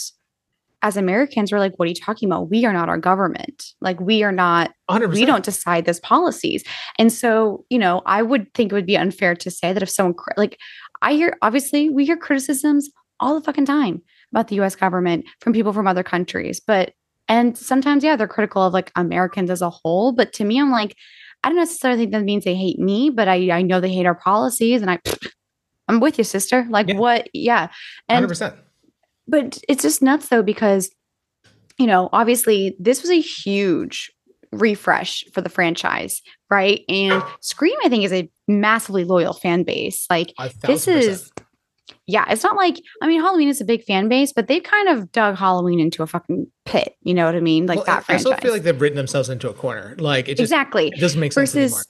[0.85, 2.51] as Americans, we're like, what are you talking about?
[2.51, 3.73] We are not our government.
[3.81, 5.15] Like we are not 100%.
[5.15, 6.63] we don't decide those policies.
[6.99, 9.89] And so, you know, I would think it would be unfair to say that if
[9.89, 10.59] someone like
[11.01, 15.55] I hear obviously we hear criticisms all the fucking time about the US government from
[15.55, 16.93] people from other countries, but
[17.29, 20.71] and sometimes yeah, they're critical of like Americans as a whole, but to me I'm
[20.71, 20.95] like
[21.43, 24.07] I don't necessarily think that means they hate me, but I I know they hate
[24.07, 24.99] our policies and I
[25.89, 26.67] I'm with you, sister.
[26.71, 26.97] Like Yeah.
[26.97, 27.29] what?
[27.35, 27.69] Yeah.
[28.09, 28.57] And 100%.
[29.29, 30.91] but it's just nuts though because
[31.79, 34.11] you know obviously this was a huge
[34.53, 40.07] refresh for the franchise right and scream i think is a massively loyal fan base
[40.09, 40.33] like
[40.63, 41.33] this is.
[42.07, 44.89] Yeah it's not like i mean halloween is a big fan base but they've kind
[44.89, 47.97] of dug halloween into a fucking pit you know what i mean like Well, that
[47.97, 49.95] I- I franchise still feel like they've written themselves into a corner.
[49.99, 51.69] Like it just exactly it doesn't make sense anymore.
[51.71, 51.87] versus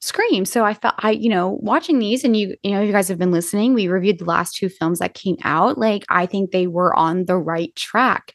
[0.00, 0.44] Scream.
[0.44, 3.18] So I felt I, you know, watching these and you, you know, you guys have
[3.18, 3.74] been listening.
[3.74, 5.76] We reviewed the last two films that came out.
[5.76, 8.32] Like I think they were on the right track.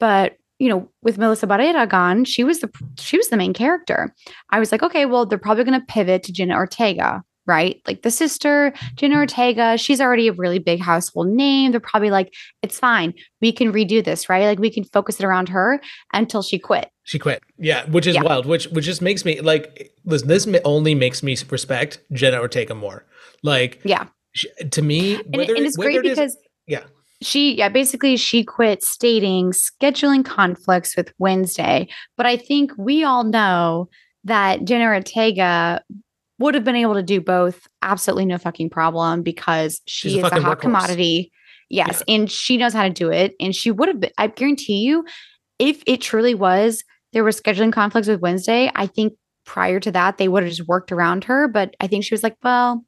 [0.00, 4.12] But you know, with Melissa Barrera gone, she was the she was the main character.
[4.50, 7.80] I was like, okay, well, they're probably going to pivot to Jenna Ortega, right?
[7.86, 9.20] Like the sister, Jenna mm-hmm.
[9.20, 9.78] Ortega.
[9.78, 11.70] She's already a really big household name.
[11.70, 13.14] They're probably like, it's fine.
[13.40, 14.44] We can redo this, right?
[14.46, 15.80] Like we can focus it around her
[16.12, 16.90] until she quit.
[17.04, 17.42] She quit.
[17.58, 18.22] Yeah, which is Yeah.
[18.22, 18.46] wild.
[18.46, 20.28] Which which just makes me like listen.
[20.28, 23.04] This only makes me respect Jenna Ortega more.
[23.42, 24.06] Like Yeah.
[24.34, 26.82] sh to me, and, it- and it's great it is- because yeah,
[27.22, 33.24] she yeah basically she quit stating scheduling conflicts with wednesday but i think we all
[33.24, 33.88] know
[34.24, 35.80] that jenna ortega
[36.38, 37.66] would have been able to do both.
[37.82, 40.60] Absolutely no fucking problem because she a is a fucking hot workhorse.
[40.60, 41.32] commodity.
[41.68, 44.78] Yes and she knows how to do it and she would have been i guarantee
[44.78, 45.04] you
[45.58, 50.18] if it truly was there were scheduling conflicts with wednesday i think prior to that
[50.18, 52.84] they would have just worked around her but i think she was like well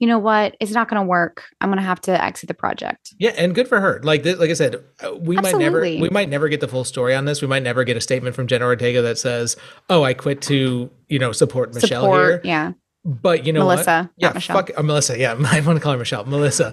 [0.00, 2.54] you know what it's not going to work i'm going to have to exit the
[2.54, 4.00] project yeah, and good for her.
[4.02, 6.84] Like th- like I said, uh, we might never we might never get the full
[6.84, 7.42] story on this.
[7.42, 9.56] We might never get a statement from Jenna Ortega that says,
[9.90, 12.72] "Oh, I quit to you know support Michelle support here." yeah
[13.04, 13.74] But you know what?
[13.74, 15.18] melissa Yeah, not michelle fuck uh, Melissa.
[15.18, 16.24] Yeah, I want to call her Michelle.
[16.24, 16.72] Melissa.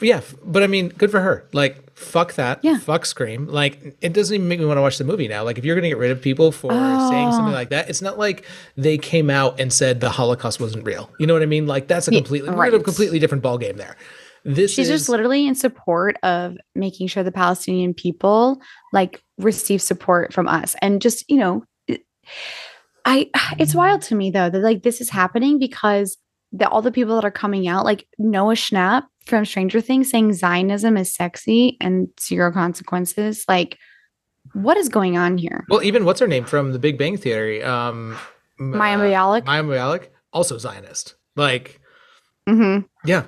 [0.00, 1.46] Yeah, but I mean, good for her.
[1.52, 2.58] Like, fuck that.
[2.62, 2.78] Yeah.
[2.78, 3.46] Fuck Scream.
[3.46, 5.44] Like, it doesn't even make me want to watch the movie now.
[5.44, 7.56] Like, if you're going to get rid of people for saying something Oh.
[7.56, 8.44] like that, it's not like
[8.76, 11.10] they came out and said the Holocaust wasn't real.
[11.20, 11.66] You know what I mean?
[11.66, 13.96] Like, that's a completely, we're in a completely different ballgame there.
[14.44, 18.60] This She's is just literally in support of making sure the Palestinian people
[18.92, 20.76] like receive support from us.
[20.82, 21.64] And just, you know,
[23.06, 26.18] I it's wild to me though that like this is happening because
[26.52, 30.32] the all the people that are coming out, like Noah Schnapp from Stranger Things saying
[30.34, 33.44] Zionism is sexy and zero consequences.
[33.48, 33.78] Like,
[34.52, 35.64] what is going on here?
[35.68, 37.62] well, even what's her name from The Big Bang Theory?
[37.62, 38.16] Um,
[38.58, 39.44] Maya uh, Bialik?
[39.44, 41.14] Maya Bialik, also Zionist.
[41.36, 41.80] Like,
[42.48, 42.86] mm-hmm.
[43.04, 43.24] yeah,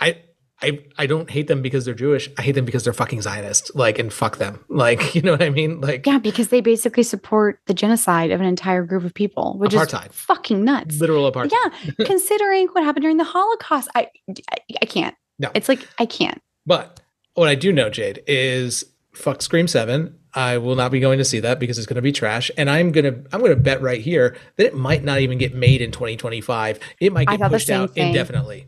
[0.00, 0.22] I.
[0.62, 2.30] I, I don't hate them because they're Jewish.
[2.38, 3.74] I hate them because they're fucking Zionist.
[3.74, 4.64] Like, and fuck them.
[4.70, 5.82] Like, you know what I mean?
[5.82, 9.72] Like, Yeah, because they basically support the genocide of an entire group of people, which
[9.72, 10.10] Apartheid.
[10.10, 10.98] is fucking nuts.
[11.00, 11.52] literal apartheid.
[11.52, 15.14] Yeah, considering what happened during the Holocaust, I, I, I can't.
[15.38, 15.50] No.
[15.54, 16.40] It's like I can't.
[16.66, 17.00] But
[17.34, 20.18] what I do know, Jade, is fuck Scream Seven.
[20.34, 22.68] I will not be going to see that because it's going to be trash, and
[22.68, 25.92] I'm gonna I'm gonna bet right here that it might not even get made in
[25.92, 26.80] 2025.
[27.00, 28.08] It might get pushed out thing.
[28.08, 28.66] indefinitely.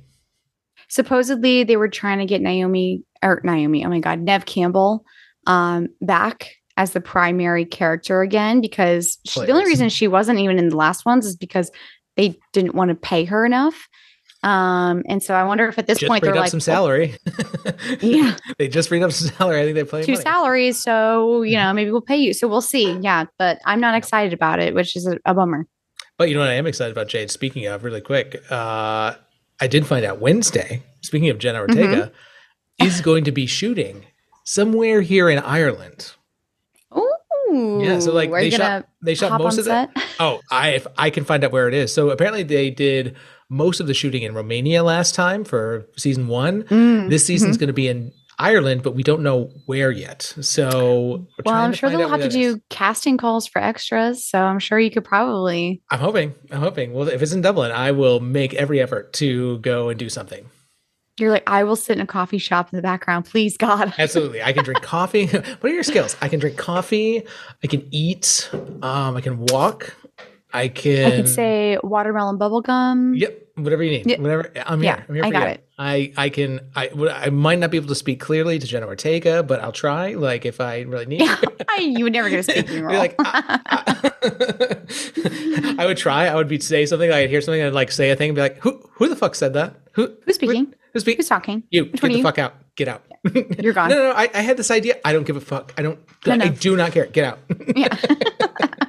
[0.89, 3.85] Supposedly, they were trying to get Naomi or Naomi.
[3.85, 5.05] Oh my God, Neve Campbell,
[5.47, 10.59] um, back as the primary character again because she, the only reason she wasn't even
[10.59, 11.71] in the last ones is because
[12.17, 13.89] they didn't want to pay her enough.
[14.47, 17.17] Um, and so I wonder if at this Just point they're up like some salary.
[18.01, 18.37] Yeah.
[18.59, 19.61] they just freed up some salary.
[19.61, 20.23] I think they're playing two money.
[20.23, 22.33] salaries, so you know maybe we'll pay you.
[22.33, 22.93] So we'll see.
[23.01, 25.67] Yeah, but I'm not excited about it, which is a, a bummer.
[26.17, 27.31] But you know what I am excited about, Jade?
[27.31, 29.15] Speaking of, really quick, uh,
[29.61, 32.13] I did find out Wednesday, speaking of Jenna Ortega,
[32.81, 32.87] Mm-hmm.
[32.87, 34.05] is going to be shooting
[34.45, 36.13] somewhere here in Ireland.
[36.97, 39.91] Ooh, Yeah, so like they shot they shot most of that.
[40.21, 41.93] Oh, I if I can find out where it is.
[41.93, 43.17] So apparently they did
[43.49, 46.65] most of the shooting in Romania last time for season one.
[46.65, 47.61] Mm, This season's mhm.
[47.61, 50.23] going to be in Ireland, but we don't know where yet.
[50.41, 52.55] So Well, I'm sure they'll have to that is.
[52.57, 54.25] do casting calls for extras.
[54.29, 55.81] So I'm sure you could probably.
[55.91, 56.35] I'm hoping.
[56.51, 56.93] I'm hoping.
[56.93, 60.45] Well, if it's in Dublin, I will make every effort to go and do something.
[61.19, 63.95] You're like, I will sit in a coffee shop in the background, please, God.
[63.99, 64.43] Absolutely.
[64.43, 65.27] I can drink coffee.
[65.61, 66.15] what are your skills?
[66.21, 67.23] I can drink coffee.
[67.65, 68.51] I can eat.
[68.83, 69.97] Um, I can walk.
[70.53, 71.13] I can.
[71.13, 73.19] I could say watermelon bubblegum.
[73.19, 73.43] Yep.
[73.57, 74.07] Whatever you need.
[74.11, 74.21] Yeah.
[74.21, 74.51] Whatever.
[74.67, 75.03] I'm Yeah.
[75.09, 75.49] I'm here I for got you.
[75.49, 75.69] it.
[75.79, 76.61] I I can.
[76.75, 76.91] I
[77.25, 80.15] I might not be able to speak clearly to Jenna Ortega, but I'll try.
[80.15, 81.23] Like if I really need.
[81.69, 82.97] I, you would never get a speaking role.
[82.97, 84.13] like, "Ah, ah."
[85.79, 86.27] I would try.
[86.27, 87.11] I would be say something.
[87.11, 87.63] I'd hear something.
[87.63, 88.31] I'd like say a thing.
[88.31, 89.75] And be like, who who the fuck said that?
[89.93, 90.75] Who Who's speaking?
[90.93, 91.19] Who's speaking?
[91.19, 91.63] Who's talking?
[91.71, 92.23] You Which get the you?
[92.23, 92.55] fuck out.
[92.77, 93.03] Get out.
[93.59, 93.89] You're gone.
[93.91, 94.13] No, no, no.
[94.13, 94.97] I, I had this idea.
[95.05, 95.73] I don't give a fuck.
[95.79, 95.99] I don't.
[96.27, 97.07] No, I do not care.
[97.07, 97.39] Get out.
[97.75, 97.89] Yeah.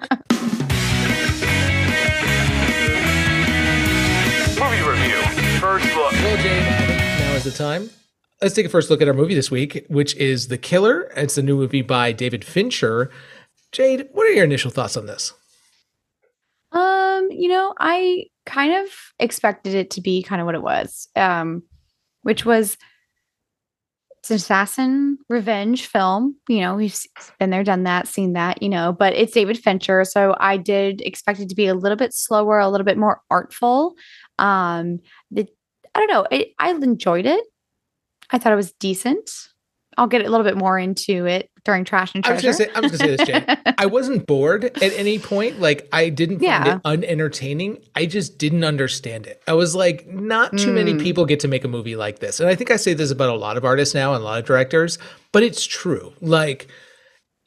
[6.50, 7.90] now is the time.
[8.42, 11.12] Let's take a first look at our movie this week, which is The Killer.
[11.16, 13.10] It's the new movie by David Fincher.
[13.72, 15.34] Jade, what are your initial thoughts on this?
[16.72, 21.08] Um, you know, I kind of expected it to be kind of what it was,
[21.16, 21.64] um,
[22.22, 22.78] which was
[24.20, 26.36] it's an assassin revenge film.
[26.50, 26.98] You know, we've
[27.40, 30.04] been there, done that, seen that, you know, but it's David Fincher.
[30.04, 33.22] So I did expect it to be a little bit slower, a little bit more
[33.32, 33.96] artful.
[34.38, 35.00] Um,
[35.98, 36.28] I don't know.
[36.32, 37.44] I, I enjoyed it.
[38.32, 39.30] I thought it was decent.
[39.98, 42.70] I'll get a little bit more into it during Trash and I was Treasure.
[42.76, 43.58] I was gonna say this, Jane.
[43.80, 45.60] I wasn't bored at any point.
[45.60, 46.76] Like I didn't find Yeah.
[46.76, 47.80] it unentertaining.
[47.96, 49.42] I just didn't understand it.
[49.48, 51.02] I was like, not too many Mm.
[51.02, 52.40] people get to make a movie like this.
[52.40, 54.38] And I think I say this about a lot of artists now and a lot
[54.40, 55.00] of directors,
[55.32, 56.14] but it's true.
[56.22, 56.68] Like,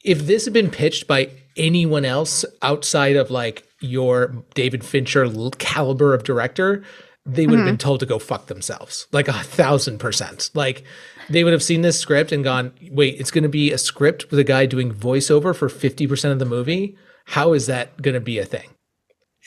[0.03, 5.25] if this had been pitched by anyone else outside of like your David Fincher
[5.57, 6.83] caliber of director,
[7.25, 7.73] they would have mm-hmm.
[7.73, 9.07] been told to go fuck themselves.
[9.11, 10.49] Like a thousand percent.
[10.53, 10.83] Like
[11.29, 14.29] they would have seen this script and gone, wait, it's going to be a script
[14.31, 16.97] with a guy doing voiceover for 50% of the movie.
[17.25, 18.69] How is that going to be a thing?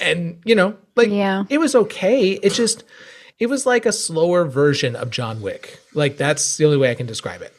[0.00, 1.44] And, you know, like Yeah.
[1.50, 2.32] it was okay.
[2.32, 2.84] It just,
[3.38, 5.80] it was like a slower version of John Wick.
[5.94, 7.52] Like that's the only way I can describe it.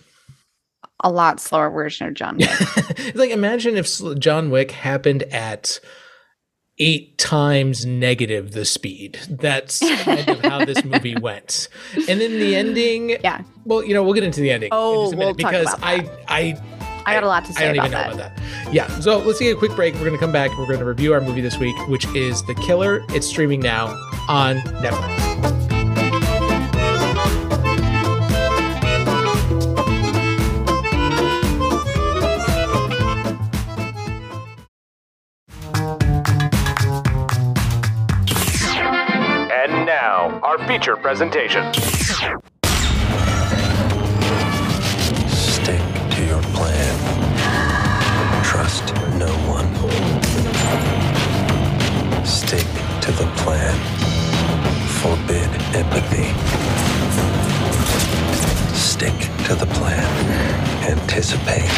[1.04, 2.50] a lot slower version of John Wick.
[3.16, 5.80] like imagine if John Wick happened at
[6.80, 9.20] eight times negative the speed.
[9.30, 11.70] That's kind of how this movie went.
[12.10, 13.12] And then the ending.
[13.24, 13.42] Yeah.
[13.66, 14.70] Well, you know, we'll get into the ending.
[14.72, 16.62] Oh, in just a minute we'll talk because about I, I,
[17.06, 17.64] I got a lot to say.
[17.64, 18.14] I don't even know that.
[18.14, 18.74] about that.
[18.74, 18.88] Yeah.
[19.00, 19.94] So let's take a quick break.
[19.96, 20.52] We're going to come back.
[20.58, 23.06] We're going to review our movie this week, which is The Killer.
[23.10, 23.88] It's streaming now
[24.28, 25.55] on Netflix.
[40.76, 41.74] feature presentation.
[45.30, 45.80] Stick
[46.12, 46.96] to your plan.
[48.44, 49.70] Trust no one.
[52.26, 52.68] Stick
[53.00, 53.78] to the plan.
[55.00, 56.28] Forbid empathy.
[58.76, 60.06] Stick to the plan.
[60.92, 61.72] Anticipate.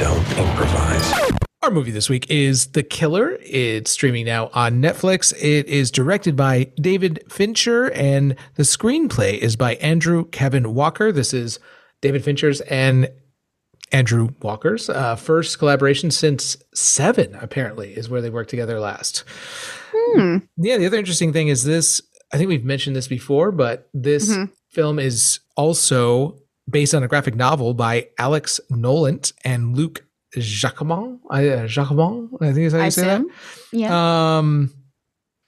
[0.00, 1.39] Don't improvise.
[1.62, 3.36] Our movie this week is The Killer.
[3.42, 5.34] It's streaming now on Netflix.
[5.34, 11.12] It is directed by David Fincher, and the screenplay is by Andrew Kevin Walker.
[11.12, 11.58] This is
[12.00, 13.10] David Fincher's and
[13.92, 19.24] Andrew Walker's uh, first collaboration since Seven, apparently, is where they worked together last.
[19.94, 20.38] Hmm.
[20.56, 22.00] Yeah, the other interesting thing is this
[22.32, 24.50] I think we've mentioned this before, but this Mhm.
[24.70, 26.38] film is also
[26.70, 30.04] based on a graphic novel by Alex Nolent and Luc
[30.36, 31.18] Jacamon.
[31.30, 33.22] I, uh, Jacamon, I think is how you I say that.
[33.72, 34.38] Yeah.
[34.38, 34.72] Um,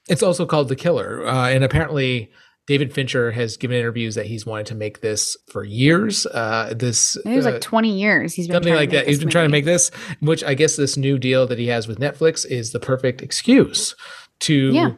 [0.08, 2.30] it's also called The Killer, uh, and apparently
[2.66, 6.26] David Fincher has given interviews that he's wanted to make this for years.
[6.26, 8.34] Uh, this it was uh, like 20 years.
[8.34, 9.08] He's been something trying like to make that.
[9.08, 9.90] He's this been trying to make this,
[10.20, 13.94] which I guess this new deal that he has with Netflix is the perfect excuse
[14.40, 14.90] to Yeah.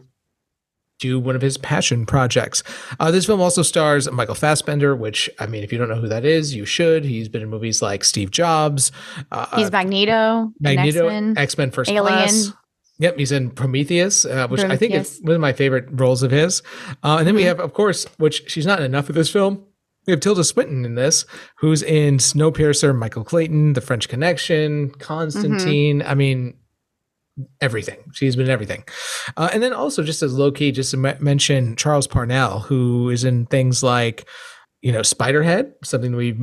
[1.00, 2.62] Do one of his passion projects.
[3.00, 6.09] Uh, this film also stars Michael Fassbender, which I mean, if you don't know who
[6.09, 7.04] that is, you should.
[7.04, 8.92] He's been in movies like Steve Jobs,
[9.33, 10.52] uh, He's Magneto.
[10.61, 11.38] Magneto, X-Men.
[11.38, 12.07] X Men First Alien.
[12.07, 12.52] Class.
[12.98, 16.30] Yep, he's in Prometheus, uh, which I think is one of my favorite roles of
[16.30, 16.62] his.
[17.02, 17.46] Uh, and then we Mhm.
[17.46, 19.64] have, of course, which she's not enough of this film.
[20.07, 21.24] We have Tilda Swinton in this,
[21.59, 26.02] who's in Snowpiercer, Michael Clayton, The French Connection, Constantine.
[26.07, 26.54] I mean,
[27.61, 27.99] everything.
[28.12, 28.85] She's been everything.
[29.37, 33.11] Uh, and then also, just as low key, just to me- mention Charles Parnell, who
[33.11, 34.27] is in things like,
[34.83, 36.40] you know, Spiderhead, something we've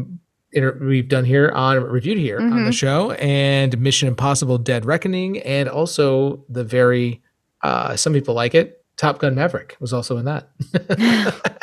[0.53, 2.73] inter- we've done here on reviewed here on the Mhm.
[2.73, 7.21] show, and Mission Impossible: Dead Reckoning, and also the very
[7.63, 8.83] uh, some people like it.
[8.97, 10.49] Top Gun Maverick was also in that.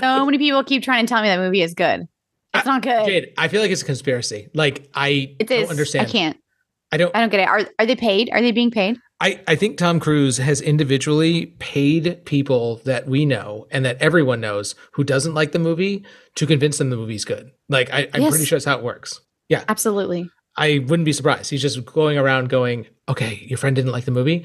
[0.00, 2.06] So many people keep trying to tell me that movie is good.
[2.54, 3.06] It's not good.
[3.06, 4.48] Jade, I feel like it's a conspiracy.
[4.54, 5.70] Like I It don't is.
[5.70, 6.06] understand.
[6.06, 6.36] I can't.
[6.92, 7.14] I don't.
[7.16, 7.48] I don't get it.
[7.48, 8.30] Are are they paid?
[8.32, 8.98] Are they being paid?
[9.20, 14.42] I, I think Tom Cruise has individually paid people that we know and that everyone
[14.42, 17.50] knows who doesn't like the movie to convince them the movie's good.
[17.70, 18.30] Like I, I'm Yes.
[18.30, 19.22] pretty sure that's how it works.
[19.48, 19.64] Yeah.
[19.68, 20.28] Absolutely.
[20.58, 21.48] I wouldn't be surprised.
[21.50, 24.44] He's just going around going, Okay, your friend didn't like the movie.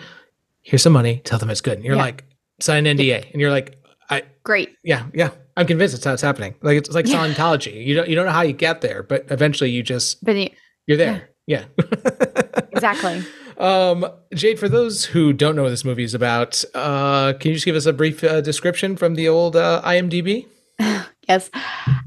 [0.62, 1.74] Here's some money, tell them it's good.
[1.76, 2.02] And you're Yeah.
[2.04, 2.24] like,
[2.62, 3.30] sign an NDA.
[3.34, 3.78] And you're like,
[4.10, 4.70] I Great.
[4.86, 5.32] yeah, yeah.
[5.58, 6.56] I'm convinced it's how it's happening.
[6.62, 7.18] Like it's like Yeah.
[7.28, 7.86] Scientology.
[7.86, 10.54] You don't you don't know how you get there, but eventually you just But it-
[10.88, 11.12] you're there.
[11.14, 11.20] Yeah.
[12.72, 13.24] exactly.
[13.58, 17.56] Um, Jade, for those who don't know what this movie is about, uh, can you
[17.56, 20.48] just give us a brief uh, description from the old uh, IMDb?
[21.30, 21.50] Yes.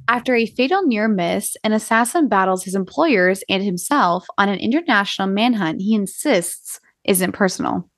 [0.09, 5.29] After a fatal near miss, an assassin battles his employers and himself on an international
[5.29, 7.89] manhunt he insists isn't personal.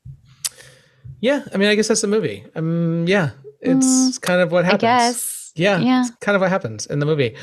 [1.21, 2.45] Yeah, I mean, I guess that's the movie.
[2.55, 4.81] Um, yeah, it's kind of what Mm, I happens.
[4.83, 5.53] guess.
[5.57, 6.01] Yeah, Yeah.
[6.03, 7.35] it's kind of what happens in the movie.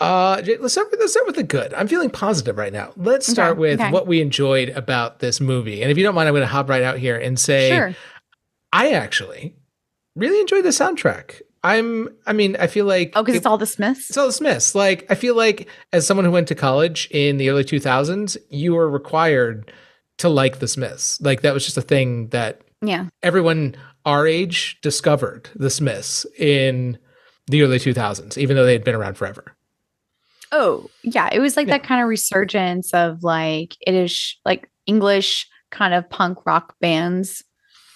[0.00, 1.72] Uh, let's start with let's start with the good.
[1.74, 2.92] I'm feeling positive right now.
[2.96, 3.90] Let's start Okay, with okay.
[3.90, 5.82] what we enjoyed about this movie.
[5.82, 7.94] And if you don't mind, I'm going to hop right out here and say, Sure.
[8.72, 9.54] I actually
[10.14, 11.40] really enjoyed the soundtrack.
[11.64, 14.10] I'm, I mean, I feel like Oh, because it- it's all the Smiths?
[14.10, 14.74] It's all the Smiths.
[14.74, 18.74] Like, I feel like as someone who went to college in the early 2000s, you
[18.74, 19.72] were required
[20.18, 21.20] to like the Smiths.
[21.22, 23.06] Like, that was just a thing that yeah.
[23.22, 26.98] everyone our age discovered the Smiths in
[27.48, 29.55] the early 2000s, even though they had been around forever.
[30.58, 31.28] Oh, yeah.
[31.32, 31.78] It was like Yeah.
[31.78, 37.42] that kind of resurgence of like it is like English kind of punk rock bands.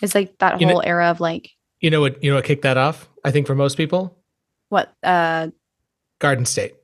[0.03, 2.23] It's like that You know- whole era of like You know what?
[2.23, 3.09] You know what kicked that off?
[3.25, 4.19] I think for most people,
[4.69, 5.49] what uh
[6.19, 6.75] Garden State.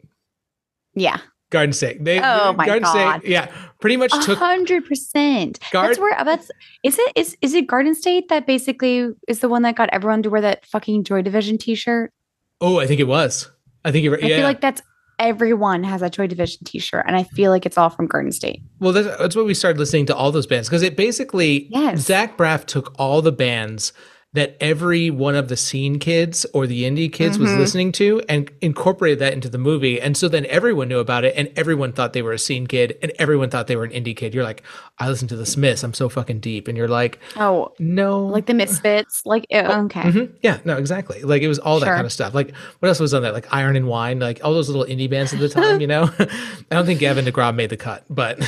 [0.94, 1.18] yeah.
[1.50, 2.02] Garden State.
[2.04, 3.20] They, Oh my Garden God.
[3.20, 4.36] State, yeah, pretty much took.
[4.38, 5.60] hundred percent.
[5.72, 6.50] That's where that's
[6.82, 10.22] is it is is it Garden State that basically is the one that got everyone
[10.24, 12.12] to wear that fucking Joy Division t-shirt?
[12.60, 13.48] Oh, I think it was.
[13.84, 14.16] I think you're.
[14.16, 14.36] I Yeah.
[14.38, 14.82] feel like that's
[15.18, 18.62] everyone has a Joy Division t-shirt, and I feel like it's all from Garden State.
[18.80, 22.00] Well, that's, that's when we started listening to all those bands because it basically Yes.
[22.00, 23.92] Zach Braff took all the bands
[24.36, 27.58] that every one of the scene kids or the indie kids was Mhm.
[27.58, 30.00] listening to and incorporated that into the movie.
[30.00, 32.96] And so then everyone knew about it and everyone thought they were a scene kid
[33.02, 34.34] and everyone thought they were an indie kid.
[34.34, 34.62] You're like,
[34.98, 35.82] I listen to the Smiths.
[35.82, 36.68] I'm so fucking deep.
[36.68, 38.24] And you're like, Oh, no.
[38.24, 39.22] like the Misfits.
[39.26, 40.30] Like uh, okay, Mhm.
[40.42, 41.22] Yeah, no, exactly.
[41.22, 41.94] Like it was all that Sure.
[41.94, 42.34] kind of stuff.
[42.34, 43.32] Like what else was on there?
[43.32, 46.10] Like Iron and Wine, like all those little indie bands at the time, you know?
[46.18, 46.26] I
[46.70, 48.38] don't think Gavin DeGraw made the cut, but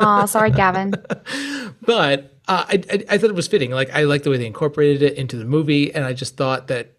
[0.00, 0.94] oh, sorry, Gavin.
[1.86, 3.70] but uh, I, I I thought it was fitting.
[3.70, 6.68] Like I like the way they incorporated it into the movie, and I just thought
[6.68, 6.92] that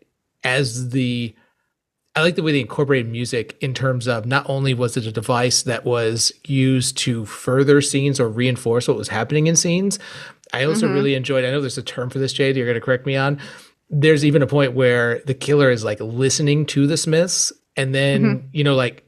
[0.44, 1.36] as the
[2.16, 5.12] I like the way they incorporated music in terms of not only was it a
[5.12, 10.00] device that was used to further scenes or reinforce what was happening in scenes.
[10.52, 10.94] I also Mhm.
[10.96, 11.46] really enjoyed.
[11.46, 12.58] I know there's a term for this, Jade.
[12.58, 13.38] You're going to correct me on.
[13.92, 18.50] There's even a point where the killer is like listening to the Smiths, and then
[18.52, 19.04] you know like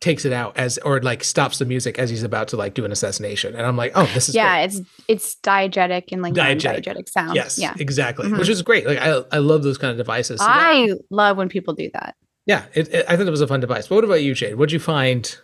[0.00, 2.84] takes it out as or like stops the music as he's about to like do
[2.84, 3.54] an assassination.
[3.54, 4.42] And I'm like, oh, this is great.
[4.42, 6.84] yeah, it's it's diegetic and like Diegetic.
[6.84, 7.34] diegetic sound.
[7.34, 7.74] Yes, yeah.
[7.78, 8.28] exactly.
[8.28, 8.38] Mhm.
[8.38, 8.86] Which is great.
[8.86, 10.40] Like I, I love those kind of devices.
[10.40, 12.14] So that- I love when people do that.
[12.44, 13.88] Yeah, it, it, I thought it was a fun device.
[13.88, 14.54] But what about you, Jade?
[14.56, 15.36] What'd you find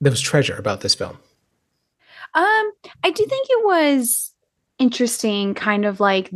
[0.00, 1.16] that was treasure about this film?
[2.34, 2.72] Um,
[3.04, 4.32] I do think it was
[4.78, 6.30] interesting, kind of like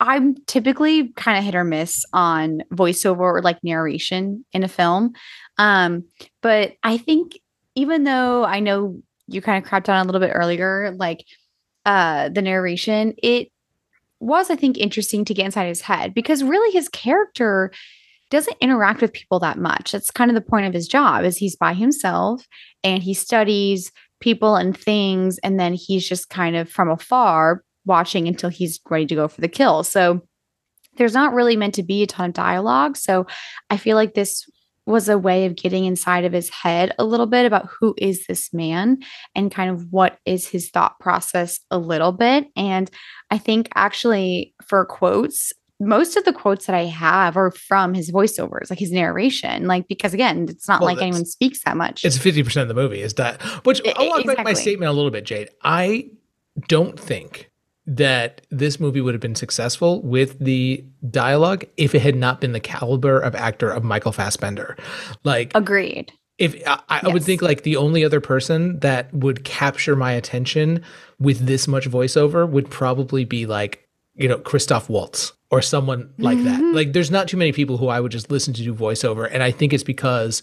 [0.00, 5.12] I'm typically kind of hit or miss on voiceover or like narration in a film.
[5.58, 6.04] Um,
[6.42, 7.38] but I think
[7.74, 11.24] even though I know you kind of crapped on a little bit earlier, like
[11.84, 13.50] uh the narration, it
[14.20, 17.70] was, I think, interesting to get inside his head because really his character
[18.30, 19.92] doesn't interact with people that much.
[19.92, 22.44] That's kind of the point of his job is he's by himself
[22.82, 28.26] and he studies people and things and then he's just kind of from afar watching
[28.26, 29.84] until he's ready to go for the kill.
[29.84, 30.22] So
[30.96, 32.96] there's not really meant to be a ton of dialogue.
[32.96, 33.26] So
[33.70, 34.44] I feel like this
[34.86, 38.26] was a way of getting inside of his head a little bit about who is
[38.26, 38.98] this man
[39.34, 42.46] and kind of what is his thought process a little bit.
[42.56, 42.90] And
[43.30, 48.10] I think actually for quotes, most of the quotes that I have are from his
[48.10, 49.66] voiceovers, like his narration.
[49.66, 52.04] Like, because again, it's not Well, like anyone speaks that much.
[52.04, 53.42] It's 50% of the movie is that.
[53.66, 55.50] Which I- I'll walk back my statement a little bit, Jade.
[55.62, 56.08] I
[56.68, 57.50] don't think
[57.86, 62.52] that this movie would have been successful with the dialogue if it had not been
[62.52, 64.76] the caliber of actor of Michael Fassbender.
[65.22, 66.12] Like, Agreed.
[66.38, 70.82] if I, I would think like the only other person that would capture my attention
[71.20, 73.82] with this much voiceover would probably be like
[74.16, 76.60] you know Christoph Waltz or someone like that.
[76.60, 76.74] Mhm.
[76.74, 79.42] Like there's not too many people who I would just listen to do voiceover, and
[79.44, 80.42] I think it's because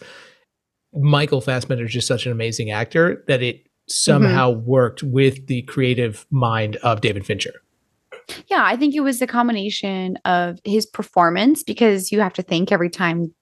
[0.94, 4.12] Michael Fassbender is just such an amazing actor that it Mm-hmm.
[4.12, 7.52] somehow worked with the creative mind of David Fincher.
[8.48, 12.72] Yeah, I think it was the combination of his performance because you have to think
[12.72, 13.36] every time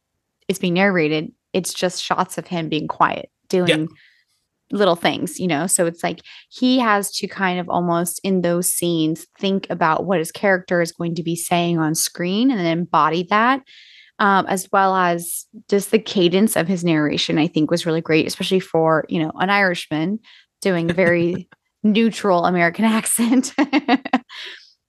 [0.48, 3.88] it's being narrated, it's just shots of him being quiet, doing
[4.72, 5.68] little things, you know?
[5.68, 10.18] So it's like he has to kind of almost in those scenes think about what
[10.18, 13.62] his character is going to be saying on screen and then embody that.
[14.22, 18.28] Um, as well as just the cadence of his narration, I think was really great,
[18.28, 20.20] especially for, you know, an Irishman
[20.62, 21.50] doing a very
[21.82, 23.54] neutral American accent.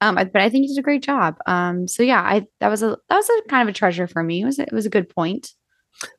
[0.03, 1.37] Um, but I think he did a great job.
[1.47, 4.21] Um, so yeah, I that was a that was a kind of a treasure for
[4.25, 4.43] me.
[4.43, 5.53] It was a, it was a good point.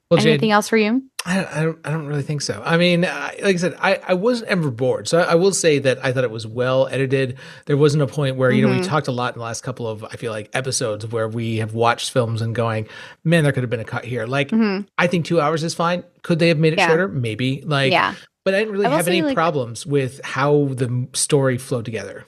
[0.10, 1.02] Well, Jade, Anything else for you?
[1.26, 2.62] I don't, I don't, I don't really think so.
[2.64, 5.08] I mean, I, like I said, I, I wasn't ever bored.
[5.08, 7.38] So I, I will say that I thought it was well edited.
[7.66, 8.86] There wasn't a point where, you know, we Mhm.
[8.86, 11.74] talked a lot in the last couple of, I feel like, episodes where we have
[11.74, 12.88] watched films and going,
[13.24, 14.28] man, there could have been a cut here.
[14.28, 14.86] Like, Mhm.
[15.00, 16.04] I think two hours is fine.
[16.22, 16.88] Could they have made it Yeah.
[16.90, 17.08] shorter?
[17.08, 17.64] Maybe.
[17.66, 18.14] Like, yeah,
[18.46, 22.26] but I didn't really have any like- problems with how the story flowed together.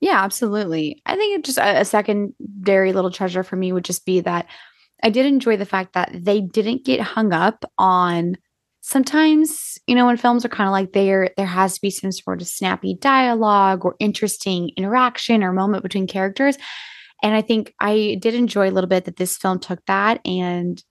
[0.00, 1.00] yeah, absolutely.
[1.06, 4.46] I think it just a, a secondary little treasure for me would just be that
[5.02, 8.36] I did enjoy the fact that they didn't get hung up on.
[8.86, 12.12] Sometimes, you know, when films are kind of like there, there has to be some
[12.12, 16.58] sort of snappy dialogue or interesting interaction or moment between characters.
[17.22, 20.82] And I think I did enjoy a little bit that this film took that and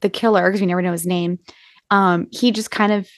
[0.00, 1.38] the killer, because we never know his name,
[1.90, 3.08] um, he just kind of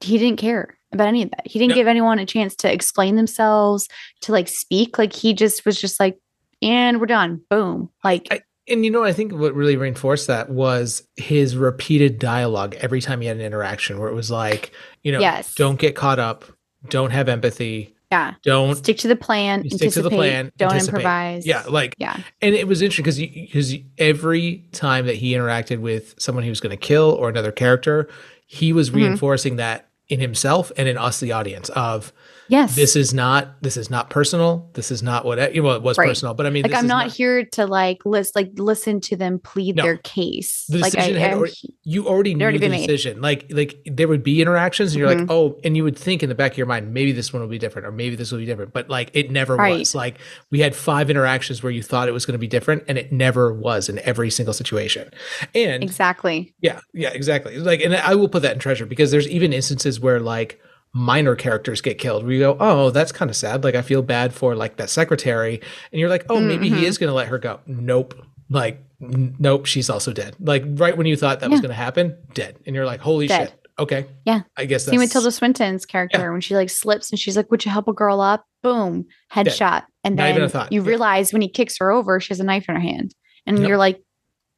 [0.00, 1.46] he didn't care about any of that.
[1.46, 1.74] He didn't No.
[1.74, 3.86] give anyone a chance to explain themselves,
[4.22, 4.96] to like speak.
[4.96, 6.16] Like he just was just like,
[6.62, 7.42] and we're done.
[7.50, 7.90] Boom.
[8.02, 12.74] Like I- And you know, I think what really reinforced that was his repeated dialogue
[12.80, 15.54] every time he had an interaction where it was like, you know, Yes.
[15.54, 16.44] don't get caught up,
[16.88, 18.34] don't have empathy, yeah.
[18.42, 19.68] don't Stick to the plan.
[19.70, 20.98] Stick to the plan, Don't anticipate.
[20.98, 21.46] improvise.
[21.46, 22.16] Yeah, like, Yeah.
[22.40, 26.60] and it was interesting because because every time that he interacted with someone he was
[26.60, 28.08] going to kill or another character,
[28.46, 28.94] he was Mhm.
[28.96, 32.12] reinforcing that in himself and in us, the audience, of
[32.48, 32.74] Yes.
[32.76, 34.70] this is not this is not personal.
[34.74, 36.08] This is not what well, it was Right.
[36.08, 39.16] personal, but I mean, like I'm is not, here to like list like listen to
[39.16, 39.82] them plead No.
[39.82, 40.64] their case.
[40.68, 42.86] The like decision had I'm already- You already knew already the been made.
[42.86, 43.20] decision.
[43.20, 45.30] Like like there would be interactions, and you're like, Mhm.
[45.30, 47.48] oh, and you would think in the back of your mind, maybe this one will
[47.48, 48.72] be different, or maybe this will be different.
[48.72, 49.78] But like it never Right.
[49.80, 49.94] was.
[49.94, 50.16] Like
[50.50, 53.12] we had five interactions where you thought it was going to be different, and it
[53.12, 55.10] never was in every single situation.
[55.54, 56.54] And exactly.
[56.60, 57.58] yeah, yeah, exactly.
[57.58, 60.60] Like, and I will put that in treasure because there's even instances where like
[60.94, 63.62] minor characters get killed where you go, oh, that's kind of sad.
[63.64, 65.60] Like I feel bad for like that secretary,
[65.92, 66.78] and you're like, oh, maybe Mhm.
[66.78, 67.60] he is going to let her go.
[67.66, 68.14] Nope.
[68.50, 70.34] Like, n- nope, she's also dead.
[70.40, 73.26] Like right when you thought that was going to happen, dead, and you're like, holy
[73.26, 73.48] Dead.
[73.50, 73.54] shit.
[73.78, 74.06] Okay.
[74.24, 74.40] Yeah.
[74.56, 77.64] I guess that's with Tilda Swinton's character when she like slips and she's like, "Would
[77.64, 80.88] you help a girl up?" Boom, headshot, and Not even a then you Yeah.
[80.88, 83.14] realize when he kicks her over, she has a knife in her hand,
[83.46, 83.68] and Yep.
[83.68, 84.02] you're like,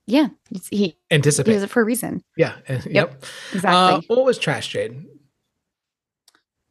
[0.07, 2.55] "Yeah, it's, he, he does it for a reason." yeah.
[2.67, 3.25] uh, Yep.
[3.53, 3.69] Exactly.
[4.09, 5.05] Uh, what was trash, Jade?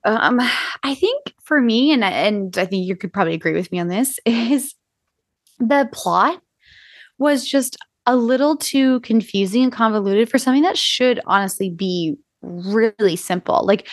[0.05, 0.39] Um,
[0.83, 3.87] I think for me, and and I think you could probably agree with me on
[3.87, 4.75] this, is
[5.59, 6.41] the plot
[7.17, 13.15] was just a little too confusing and convoluted for something that should honestly be really
[13.15, 13.65] simple.
[13.65, 13.87] Like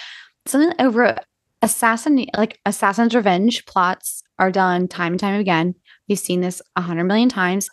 [0.47, 1.19] something over
[1.61, 5.75] assassin, like assassin's revenge plots are done time and time again.
[6.09, 7.69] We've seen this a hundred million times.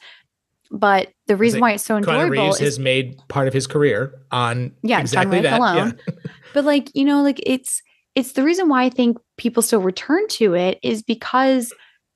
[0.72, 4.12] but the reason why it's so enjoyable Reeves is has made part of his career
[4.32, 5.60] on Yeah, exactly that.
[5.60, 6.00] alone.
[6.54, 7.82] but like you know like it's
[8.16, 11.74] it's the reason why i think people still return to it is because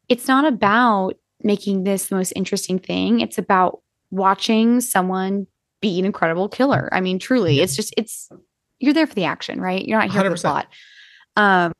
[0.09, 3.19] it's not about making this the most interesting thing.
[3.19, 5.47] It's about watching someone
[5.81, 6.89] be an incredible killer.
[6.91, 8.29] I mean truly it's just it's
[8.79, 9.85] you're there for the action right?
[9.85, 10.67] You're not here for the plot.
[11.35, 11.73] Um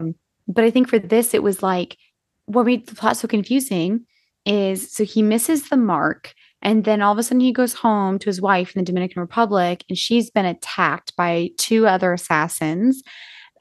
[0.50, 1.98] but i think for this it was like
[2.46, 4.06] what made the plot so confusing
[4.46, 8.18] is so he misses the mark and then all of a sudden he goes home
[8.20, 13.04] to his wife in the Dominican Republic and she's been attacked by two other assassins.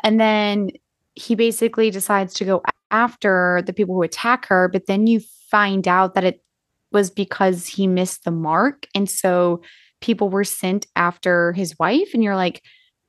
[0.03, 0.71] And then
[1.15, 4.69] he basically decides to go after the people who attack her.
[4.69, 5.21] But then you
[5.51, 6.43] find out that it
[6.93, 8.87] was because he missed the mark.
[8.95, 9.63] And so
[10.01, 12.11] people were sent after his wife.
[12.15, 12.63] And you're like,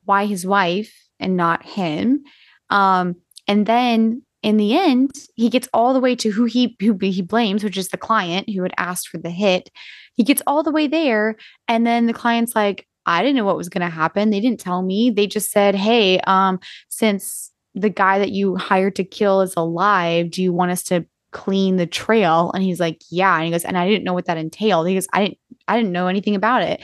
[0.05, 2.23] why his wife and not him?
[2.69, 3.15] Um,
[3.47, 7.21] and then in the end, he gets all the way to who he who he
[7.21, 9.69] blames, which is the client who had asked for the hit.
[10.13, 11.35] He gets all the way there,
[11.67, 14.29] and then the client's like, "I didn't know what was going to happen.
[14.29, 15.09] They didn't tell me.
[15.09, 20.29] They just said, "Hey, um, since the guy that you hired to kill is alive,
[20.29, 23.65] do you want us to clean the trail?" And he's like, "Yeah." And he goes,
[23.65, 25.37] "And I didn't know what that entailed." He goes, "I didn't,
[25.67, 26.83] I didn't know anything about it."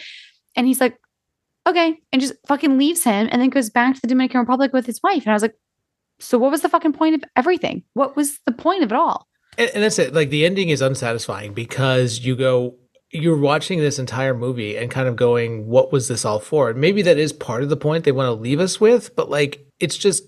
[0.55, 0.97] And he's like,
[1.67, 4.85] "Okay," and just fucking leaves him, and then goes back to the Dominican Republic with
[4.85, 5.23] his wife.
[5.23, 5.55] And I was like.
[6.19, 7.83] So what was the fucking point of everything?
[7.95, 9.27] What was the point of it all?
[9.57, 10.13] And, and that's it.
[10.13, 12.75] Like the ending is unsatisfying because you go,
[13.13, 16.71] you're watching this entire movie and kind of going, what was this all for?
[16.71, 19.29] And maybe that is part of the point they want to leave us with, but
[19.29, 20.23] like it's just,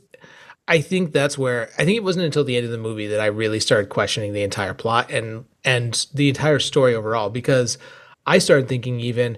[0.67, 3.19] I think that's where I think it wasn't until the end of the movie that
[3.19, 7.77] I really started questioning the entire plot and and the entire story overall because
[8.25, 9.37] I started thinking even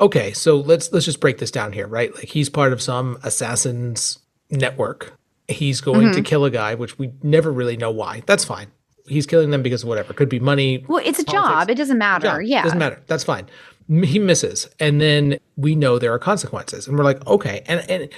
[0.00, 2.14] okay, so let's let's just break this down here, right?
[2.14, 4.18] Like he's part of some assassins
[4.50, 5.12] network.
[5.48, 6.22] He's going to mm-hmm.
[6.22, 8.22] kill a guy, which we never really know why.
[8.26, 8.70] That's fine.
[9.08, 10.12] He's killing them because of whatever.
[10.12, 10.84] Could be money.
[10.88, 11.32] Well, it's a Politics.
[11.52, 11.70] job.
[11.70, 12.40] It doesn't matter.
[12.40, 12.62] Yeah, Yeah.
[12.64, 13.02] doesn't matter.
[13.06, 13.46] That's fine.
[13.88, 18.08] He misses, and then we know there are consequences, and we're like, okay, and and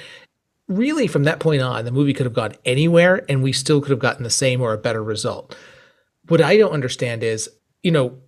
[0.68, 3.90] really from that point on, the movie could have gone anywhere, and we still could
[3.90, 5.56] have gotten the same or a better result.
[6.28, 7.48] What I don't understand is,
[7.82, 8.18] you know,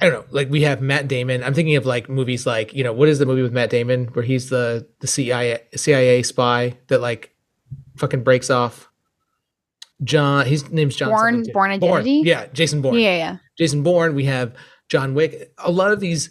[0.00, 0.24] I don't know.
[0.30, 1.42] Like we have Matt Damon.
[1.42, 4.06] I'm thinking of like movies like you know what is the movie with Matt Damon
[4.12, 7.34] where he's the the CIA CIA spy that like
[7.96, 8.90] fucking breaks off.
[10.04, 11.08] John, his name's John.
[11.10, 11.44] Bourne-.
[11.52, 12.22] Bourne Identity?
[12.24, 12.94] Yeah, Jason Bourne.
[12.98, 13.36] Yeah, yeah.
[13.58, 14.54] Jason Bourne, we have
[14.88, 15.52] John Wick.
[15.58, 16.30] A lot of these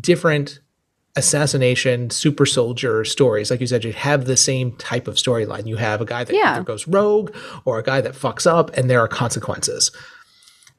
[0.00, 0.60] different
[1.16, 5.66] assassination super soldier stories, like you said, you have the same type of storyline.
[5.66, 6.54] You have a guy that Yeah.
[6.56, 9.90] either goes rogue or a guy that fucks up, and there are consequences.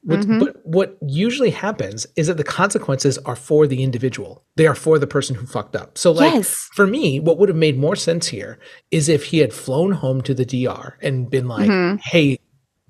[0.08, 0.38] What, Mm-hmm.
[0.38, 4.42] But what usually happens is that the consequences are for the individual.
[4.56, 5.98] They are for the person who fucked up.
[5.98, 6.68] So, like Yes.
[6.74, 8.58] for me, what would have made more sense here
[8.90, 11.96] is if he had flown home to the DR and been like, Mm-hmm.
[12.02, 12.38] "Hey,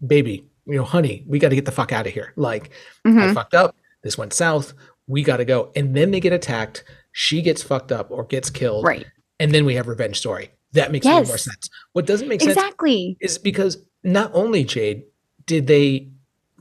[0.07, 2.33] baby, you know, honey, we got to get the fuck out of here.
[2.37, 2.71] Like,
[3.07, 3.19] Mm-hmm.
[3.19, 3.75] I fucked up.
[4.05, 4.73] This went south.
[5.09, 6.85] We got to go." And then they get attacked.
[7.11, 8.85] She gets fucked up or gets killed.
[8.85, 9.07] Right.
[9.41, 10.51] And then we have revenge story.
[10.75, 11.69] That makes way more sense.
[11.95, 13.17] What doesn't make sense Exactly.
[13.21, 15.03] is because not only Jade
[15.47, 16.11] did they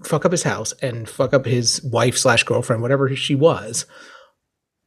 [0.03, 3.85] fuck up his house and fuck up his wife slash girlfriend, whatever she was,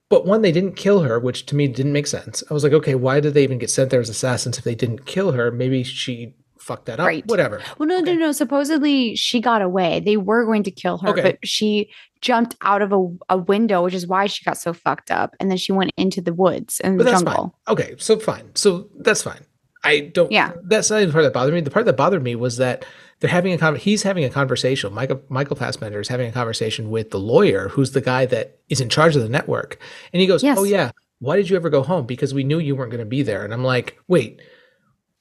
[0.09, 2.43] but one, they didn't kill her, which to me didn't make sense.
[2.51, 4.75] I was like, okay, why did they even get sent there as assassins if they
[4.75, 5.51] didn't kill her?
[5.53, 7.07] Maybe she fucked that up.
[7.07, 7.25] Right.
[7.27, 7.63] Whatever.
[7.79, 8.15] Well, no, Okay.
[8.15, 8.33] no, no.
[8.33, 10.01] Supposedly she got away.
[10.01, 11.23] They were going to kill her, Okay.
[11.23, 11.91] but she
[12.21, 15.37] jumped out of a, a window, which is why she got so fucked up.
[15.41, 17.55] And then she went into the woods and the jungle.
[17.67, 17.73] fine.
[17.75, 18.51] Okay, so fine.
[18.57, 19.41] So that's fine.
[19.85, 20.31] I don't.
[20.31, 20.53] Yeah.
[20.65, 21.61] That's not even the part that bothered me.
[21.63, 22.85] The part that bothered me was that
[23.21, 24.93] they're having a con- he's having a conversation.
[24.93, 28.81] Michael Michael Fassbender is having a conversation with the lawyer, who's the guy that is
[28.81, 29.79] in charge of the network,
[30.13, 30.59] and he goes, Yes.
[30.59, 30.91] "Oh yeah,
[31.21, 32.07] why did you ever go home?
[32.07, 34.41] Because we knew you weren't going to be there." And I'm like, "Wait,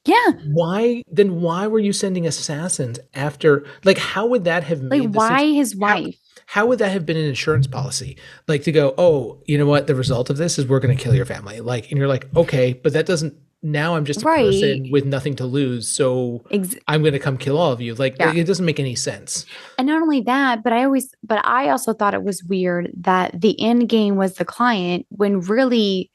[0.05, 0.31] Yeah.
[0.53, 1.03] why?
[1.11, 3.65] Then why were you sending assassins after?
[3.83, 6.15] Like, how would that have made Like, why situ- his how- wife?
[6.47, 8.17] how would that have been an insurance policy?
[8.47, 9.87] Like to go, oh, you know what?
[9.87, 11.59] The result of this is we're going to kill your family.
[11.59, 13.35] Like, and you're like, okay, but that doesn't.
[13.61, 17.37] Now I'm just a person with nothing to lose, so Ex- I'm going to come
[17.37, 17.93] kill all of you.
[17.93, 18.33] Like, Yeah.
[18.33, 19.45] it doesn't make any sense.
[19.77, 23.39] And not only that, but I always, but I also thought it was weird that
[23.41, 26.09] the end game was the client when really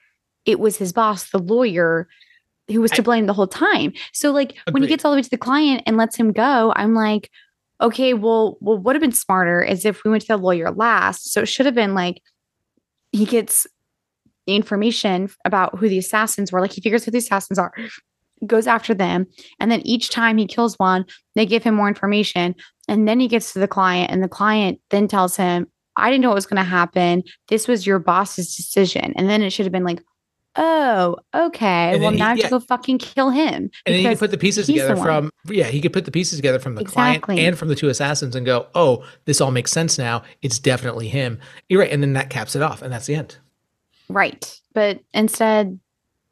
[0.47, 2.09] it was his boss, the lawyer,
[2.69, 3.93] who was to blame the whole time.
[4.15, 6.73] So, like, when he gets all the way to the client and lets him go,
[6.77, 7.31] I'm like,
[7.81, 10.71] okay, well, well, what would have been smarter is if we went to the lawyer
[10.71, 11.31] last.
[11.33, 12.23] So it should have been like
[13.13, 13.67] he gets
[14.47, 16.61] the information about who the assassins were.
[16.61, 17.73] Like he figures who the assassins are,
[18.47, 19.27] goes after them,
[19.61, 22.55] and then each time he kills one, they give him more information.
[22.89, 25.67] And then he gets to the client, and the client then tells him,
[25.97, 27.23] I didn't know what was going to happen.
[27.49, 29.15] This was your boss's decision.
[29.17, 30.03] And then it should have been like,
[30.57, 31.99] oh, okay.
[31.99, 32.45] Well, he- now I have yeah.
[32.45, 33.71] to go fucking kill him.
[33.87, 36.05] And then he could put the pieces he's the together from yeah, he could put
[36.05, 37.35] the pieces together from the Exactly.
[37.37, 40.23] client and from the two assassins and go, oh, this all makes sense now.
[40.43, 41.39] It's definitely him.
[41.69, 43.39] You're right, and then that caps it off, and that's the end.
[44.09, 44.61] Right.
[44.73, 45.79] But instead,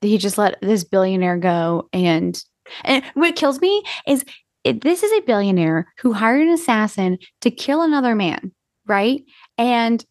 [0.01, 1.89] he just let this billionaire go.
[1.93, 2.43] And,
[2.85, 4.25] and what kills me is
[4.65, 8.53] it, this is a billionaire who hired an assassin to kill another man.
[8.87, 9.25] Right.
[9.59, 10.05] And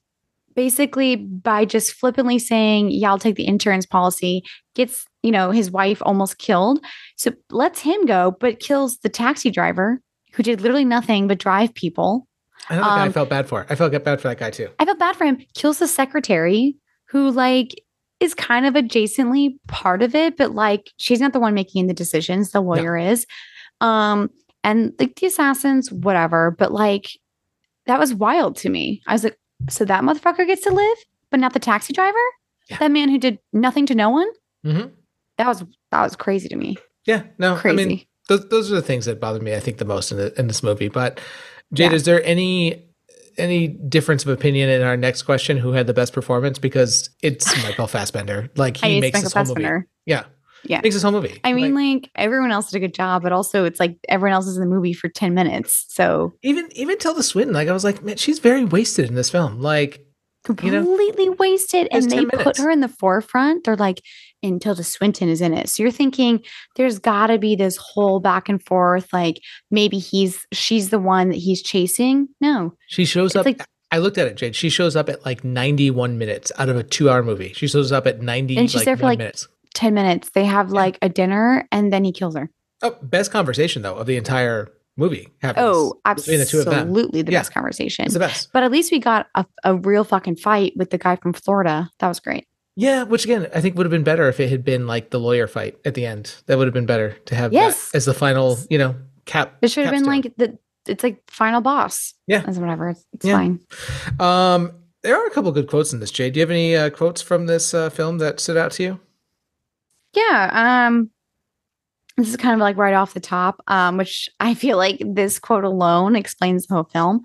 [0.55, 4.43] basically, by just flippantly saying, yeah, I'll take the insurance policy,
[4.75, 6.83] gets, you know, his wife almost killed.
[7.15, 10.01] So lets him go, but kills the taxi driver
[10.33, 12.27] who did literally nothing but drive people.
[12.69, 13.65] I guy I Um, felt bad for.
[13.69, 14.69] I felt bad for that guy too.
[14.79, 15.39] I felt bad for him.
[15.53, 16.75] Kills the secretary
[17.11, 17.75] who like
[18.19, 21.93] is kind of adjacently part of it, but like she's not the one making the
[21.93, 22.51] decisions.
[22.51, 23.25] The lawyer is.
[23.81, 24.29] Um,
[24.63, 26.51] and like the assassins, whatever.
[26.51, 27.07] But like
[27.87, 29.01] that was wild to me.
[29.07, 29.37] I was like,
[29.69, 30.97] so that motherfucker gets to live,
[31.31, 32.17] but not the taxi driver?
[32.69, 32.77] Yeah.
[32.77, 34.27] That man who did nothing to no one?
[34.63, 34.87] hmm
[35.37, 36.77] That was that was crazy to me.
[37.05, 37.83] Yeah, no, Crazy.
[37.83, 39.55] I mean, those those are the things that bothered me.
[39.55, 40.87] I think the most in the, in this movie.
[40.87, 41.19] But
[41.73, 41.95] Jade, Yeah.
[41.95, 42.85] is there any
[43.37, 45.57] any difference of opinion in our next question?
[45.57, 46.59] Who had the best performance?
[46.59, 48.49] Because it's Michael Fassbender.
[48.55, 49.85] Like he makes Michael this whole movie.
[50.05, 50.23] Yeah,
[50.63, 50.81] Yeah.
[50.81, 51.39] makes this whole movie.
[51.43, 54.33] I mean, Like, like everyone else did a good job, but also it's like everyone
[54.33, 55.85] else is in the movie for 10 minutes.
[55.89, 57.53] So even even Tilda Swinton.
[57.53, 59.59] Like I was like, man, she's very wasted in this film.
[59.61, 60.05] Like
[60.63, 64.01] You know, completely wasted and they 10 put her in the forefront they're like
[64.43, 66.41] and tilda swinton is in it so you're thinking
[66.75, 71.29] there's got to be this whole back and forth like maybe he's she's the one
[71.29, 73.45] that he's chasing no she shows It's up.
[73.45, 74.55] like- I looked at it, Jade.
[74.55, 77.51] She shows up at like 91 minutes out of a two-hour movie.
[77.51, 79.49] She shows up at 90 And she's like, there for, like, minutes.
[79.73, 82.49] 10 minutes they have like a dinner and then he kills her
[82.81, 85.27] Oh, best conversation though of the entire movie.
[85.41, 86.73] Happens oh between the two of them.
[86.75, 87.39] absolutely the Yeah.
[87.39, 88.49] best conversation It's the best.
[88.53, 91.89] but at least we got a, a real fucking fight with the guy from florida
[91.99, 94.63] that was great Yeah, which again, I think would have been better if it had
[94.63, 96.35] been like the lawyer fight at the end.
[96.45, 97.91] That would have been better to have Yes.
[97.93, 98.95] as the final, you know,
[99.25, 99.57] cap.
[99.61, 100.57] it should have been like the
[100.87, 102.43] it's like final boss Yeah.
[102.47, 103.33] as whatever it's, it's Yeah.
[103.37, 103.59] fine
[104.19, 104.71] Um,
[105.03, 106.09] there are a couple good quotes in this.
[106.11, 108.83] Jay, do you have any uh, quotes from this uh, film that stood out to
[108.83, 108.99] you?
[110.13, 110.85] Yeah.
[110.87, 111.11] Um
[112.17, 115.39] this is kind of like right off the top, um, which I feel like this
[115.39, 117.21] quote alone explains the whole film.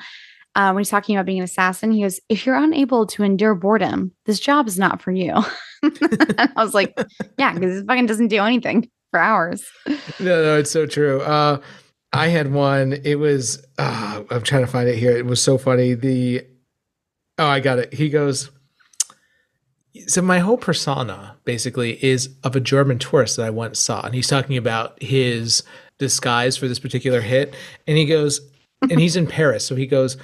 [0.57, 3.55] Um, when he's talking about being an assassin, he goes, If you're unable to endure
[3.55, 5.35] boredom, this job is not for you.
[5.83, 6.99] I was like,
[7.39, 9.65] Yeah, because it fucking doesn't do anything for hours.
[10.19, 11.21] No, no, it's so true.
[11.21, 11.61] Uh,
[12.15, 12.95] I had one.
[13.05, 13.63] It was.
[13.79, 15.15] Uh, I'm trying to find it here.
[15.15, 15.93] It was so funny.
[15.93, 16.47] The.
[17.37, 17.93] Oh, I got it.
[17.93, 18.51] He goes.
[20.07, 24.15] So my whole persona basically is of a German tourist that I once saw, and
[24.15, 25.63] he's talking about his
[25.99, 27.55] disguise for this particular hit,
[27.87, 28.41] and he goes,
[28.83, 30.17] and he's in Paris, so he goes.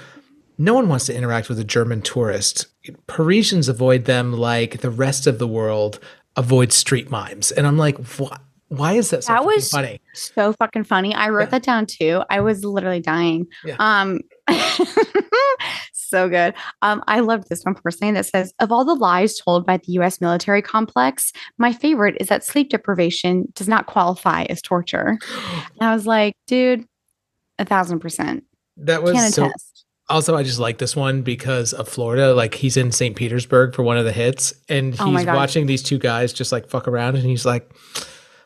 [0.57, 2.67] No one wants to interact with a German tourist.
[3.07, 5.99] Parisians avoid them like the rest of the world
[6.35, 8.37] avoids street mimes, and I'm like, why?
[8.69, 10.01] Why is that so That was funny?
[10.15, 11.13] So fucking funny.
[11.13, 11.49] I wrote Yeah.
[11.59, 12.23] that down too.
[12.31, 13.45] I was literally dying.
[13.63, 13.75] Yeah.
[13.77, 14.19] Um
[15.93, 16.53] so good.
[16.81, 19.91] Um, I loved this one personally that says, of all the lies told by the
[19.93, 25.17] US military complex, my favorite is that sleep deprivation does not qualify as torture.
[25.79, 26.85] And I was like, dude,
[27.59, 28.43] a thousand percent.
[28.77, 29.45] That was Can so.
[29.45, 29.72] attest.
[30.09, 32.33] Also, I just like this one because of Florida.
[32.33, 33.15] Like he's in St.
[33.15, 35.35] Petersburg for one of the hits, and Oh he's God.
[35.35, 37.71] watching these two guys just like fuck around, and he's like,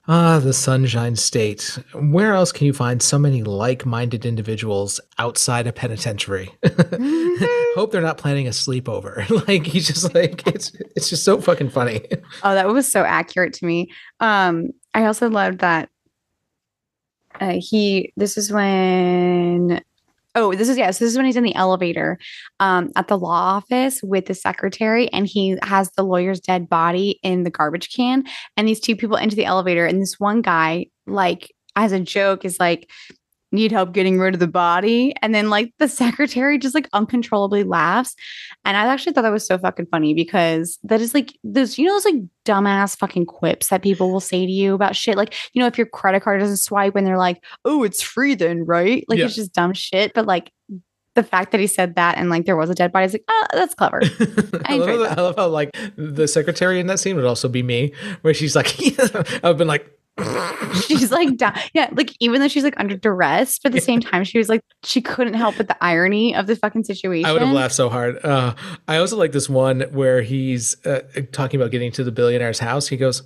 [0.07, 1.79] "Ah, the Sunshine State.
[1.95, 6.51] Where else can you find so many like-minded individuals outside a penitentiary?
[7.75, 9.27] Hope they're not planning a sleepover.
[9.47, 12.01] like he's just like it's it's just so fucking funny.
[12.43, 13.89] Oh, that was so accurate to me.
[14.19, 15.89] Um, I also loved that
[17.41, 18.13] uh, he.
[18.15, 19.81] This is when.
[20.37, 20.99] Oh, this is yes.
[20.99, 22.19] this is when he's in the elevator,
[22.59, 27.19] um, at the law office with the secretary, and he has the lawyer's dead body
[27.23, 28.23] in the garbage can,
[28.55, 32.45] and these two people enter the elevator, and this one guy, like as a joke,
[32.45, 32.89] is like.
[33.53, 37.63] Need help getting rid of the body, and then like the secretary just like uncontrollably
[37.63, 38.13] laughs,
[38.65, 41.85] and I actually thought that was so fucking funny because that is like those, you
[41.85, 45.15] know, those like dumbass fucking quips that people will say to you about shit.
[45.15, 48.35] Like, you know, if your credit card doesn't swipe and they're like, oh, it's free
[48.35, 49.05] then, right?
[49.07, 49.25] Like, Yeah.
[49.25, 50.13] it's just dumb shit.
[50.13, 50.51] But like
[51.15, 53.23] the fact that he said that and like there was a dead body, is like,
[53.27, 54.01] oh, that's clever.
[54.65, 55.15] I, love, that.
[55.17, 58.55] I love how like the secretary in that scene would also be me, where she's
[58.55, 58.75] like,
[59.43, 59.91] I've been like.
[60.87, 61.53] She's like, down.
[61.73, 64.49] yeah, like even though she's like under duress, but at the same time, she was
[64.49, 67.25] like, she couldn't help but the irony of the fucking situation.
[67.29, 68.23] I would have laughed so hard.
[68.23, 68.55] Uh,
[68.87, 71.01] I also like this one where he's uh,
[71.31, 72.87] talking about getting to the billionaire's house.
[72.87, 73.21] He goes,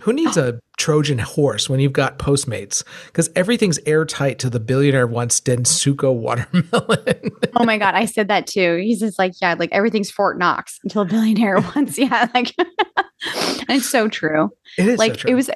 [0.00, 2.84] Who needs a Trojan horse when you've got Postmates?
[3.06, 7.30] Because everything's airtight to the billionaire wants Densuke watermelon.
[7.56, 8.76] Oh my god, I said that too.
[8.76, 11.96] He's just like, yeah, like everything's Fort Knox until a billionaire once.
[11.98, 14.50] Yeah, like and it's so true.
[14.76, 15.30] it is so like true.
[15.30, 15.50] it was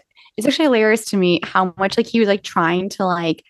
[0.45, 3.45] it's actually hilarious to me how much like he was like trying to like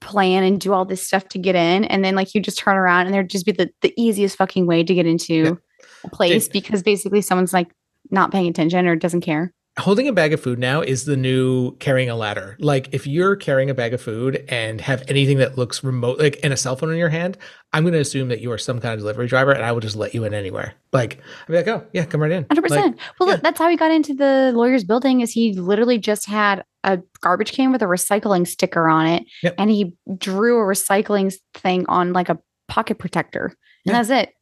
[0.00, 2.76] plan and do all this stuff to get in and then like you just turn
[2.76, 5.58] around and there'd just be the, the easiest fucking way to get into
[6.04, 7.72] a place because basically someone's like
[8.10, 9.52] not paying attention or doesn't care.
[9.78, 12.56] Holding a bag of food now is the new carrying a ladder.
[12.60, 16.36] Like if you're carrying a bag of food and have anything that looks remote, like
[16.36, 17.36] in a cell phone in your hand,
[17.72, 19.80] I'm going to assume that you are some kind of delivery driver, and I will
[19.80, 20.74] just let you in anywhere.
[20.92, 22.46] Like I'll be like, oh yeah, come right in.
[22.48, 22.98] Hundred Like, percent.
[23.18, 23.36] Well, yeah.
[23.36, 25.22] that's how he got into the lawyer's building.
[25.22, 29.54] Is he literally just had a garbage can with a recycling sticker on it, Yep.
[29.58, 33.56] and he drew a recycling thing on like a pocket protector, and
[33.86, 33.92] Yeah.
[33.94, 34.34] that's it.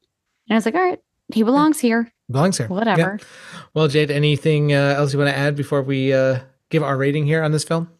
[0.48, 0.98] And I was like, all right,
[1.32, 2.11] he belongs here.
[2.30, 2.68] Belongs here.
[2.68, 3.18] Whatever.
[3.20, 3.26] Yeah.
[3.74, 7.26] Well, Jade, anything uh, else you want to add before we uh, give our rating
[7.26, 7.90] here on this film?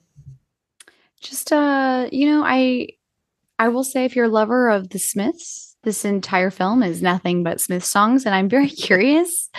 [1.20, 2.88] Just uh, you know, I
[3.58, 7.42] I will say if you're a lover of the Smiths, this entire film is nothing
[7.42, 9.50] but Smith songs, and I'm very curious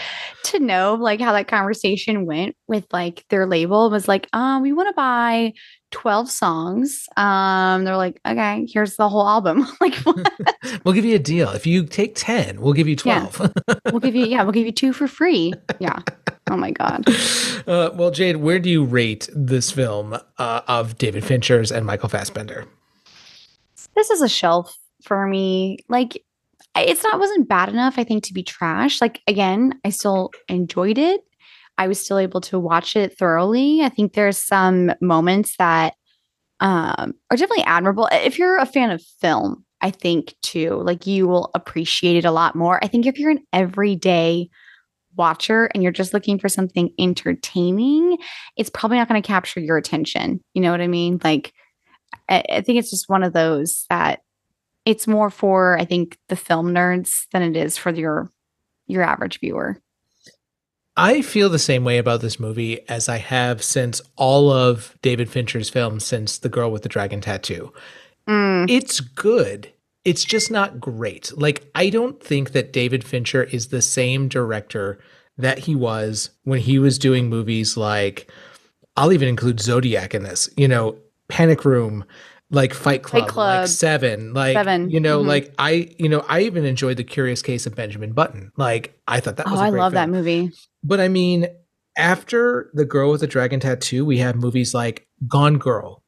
[0.46, 4.74] to know like how that conversation went with like their label was like, um, we
[4.74, 5.54] want to buy
[5.94, 7.08] 12 songs.
[7.16, 9.66] Um, they're like, okay, here's the whole album.
[9.82, 9.96] like?
[10.84, 11.50] We'll give you a deal.
[11.50, 13.28] If you take ten, we'll give you Yeah.
[13.28, 13.54] twelve.
[13.92, 15.54] we'll give you, yeah, we'll give you two for free.
[15.80, 16.00] Yeah.
[16.50, 17.06] Oh my God.
[17.68, 22.10] uh, well, Jade, where do you rate this film uh, of David Fincher's and Michael
[22.10, 22.66] Fassbender?
[23.96, 25.78] this is a shelf for me.
[25.88, 26.22] Like
[26.76, 29.00] it's not wasn't bad enough, I think, to be trash.
[29.02, 31.22] Like again, I still enjoyed it.
[31.78, 33.82] I was still able to watch it thoroughly.
[33.82, 35.94] I think there's some moments that
[36.60, 38.08] um are definitely admirable.
[38.12, 42.32] If you're a fan of film, I think too, like you will appreciate it a
[42.32, 42.84] lot more.
[42.84, 44.50] I think if you're an everyday
[45.16, 48.18] watcher and you're just looking for something entertaining,
[48.58, 50.40] it's probably not going to capture your attention.
[50.54, 51.20] You know what I mean?
[51.24, 51.54] Like
[52.30, 54.22] I, I think it's just one of those that
[54.86, 58.32] it's more for I think the film nerds than it is for your
[58.88, 59.83] your average viewer.
[60.96, 65.30] I feel the same way about this movie as I have since all of David
[65.30, 67.74] Fincher's films since The Girl with the Dragon Tattoo.
[68.28, 69.72] Mm, It's good.
[70.06, 71.32] It's just not great.
[71.36, 75.00] Like, I don't think that David Fincher is the same director
[75.38, 78.30] that he was when he was doing movies like,
[78.96, 80.98] I'll even include Zodiac in this, you know,
[81.30, 82.06] Panic Room,
[82.54, 83.62] like Fight Club, Fight Club.
[83.62, 85.28] like Seven, like, Seven, you know, mhm.
[85.28, 88.52] like I, you know, I even enjoyed The Curious Case of Benjamin Button.
[88.56, 90.52] Like, I thought that was oh, a I love that movie.
[90.84, 91.48] But I mean,
[91.98, 96.04] after The Girl with the Dragon Tattoo, we have movies like Gone Girl,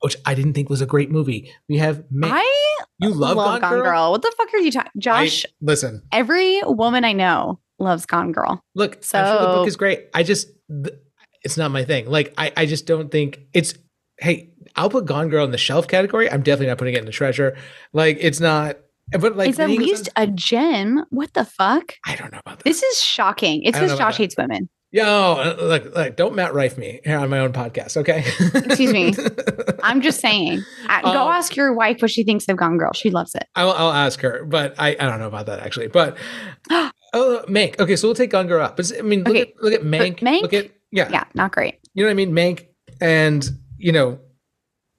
[0.00, 1.52] which I didn't think was a great movie.
[1.68, 4.10] We have Ma- I you love, love, Gone, Girl?
[4.12, 5.44] What the fuck are you talking, I- Josh?
[5.60, 8.62] listen, every woman I know loves Gone Girl.
[8.74, 10.06] look, I'm sure the book is great.
[10.14, 10.96] I just, th-
[11.42, 12.08] it's not my thing.
[12.08, 13.74] Like, I, I just don't think it's.
[14.22, 16.30] Hey, I'll put Gone Girl in the shelf category.
[16.30, 17.56] I'm definitely not putting it in the treasure.
[17.92, 18.78] Like, it's not.
[19.10, 21.04] But like, it's at least a gem.
[21.10, 21.94] What the fuck?
[22.06, 22.64] I don't know about that.
[22.64, 23.62] This is shocking.
[23.64, 24.68] It's because Josh hates women.
[24.92, 28.24] Yo, uh, look, look, don't Matt Rife me here on my own podcast, okay?
[28.66, 29.14] Excuse me.
[29.82, 30.62] I'm just saying.
[30.86, 32.92] I- Go Um, ask your wife what she thinks of Gone Girl.
[32.92, 33.44] She loves it.
[33.56, 35.88] I'll, I'll ask her, but I, I don't know about that actually.
[35.88, 36.16] But
[36.70, 37.78] oh, Mank.
[37.80, 38.76] Okay, so we'll take Gone Girl up.
[38.76, 40.20] But I mean, look Okay, at look at Mank.
[40.20, 40.42] Mank?
[40.42, 41.78] Look at yeah, Yeah, not great.
[41.94, 42.32] You know what I mean?
[42.32, 42.66] Mank,
[43.00, 43.48] and
[43.82, 44.20] you know,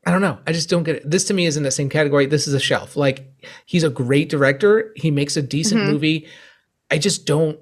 [0.06, 0.38] I don't know.
[0.46, 1.10] I just don't get it.
[1.10, 2.26] This to me is in the same category.
[2.26, 2.96] This is a shelf.
[2.98, 3.26] Like
[3.66, 4.92] he's a great director.
[4.98, 5.92] He makes a decent Mhm.
[5.92, 6.28] movie.
[6.92, 7.58] I just don't.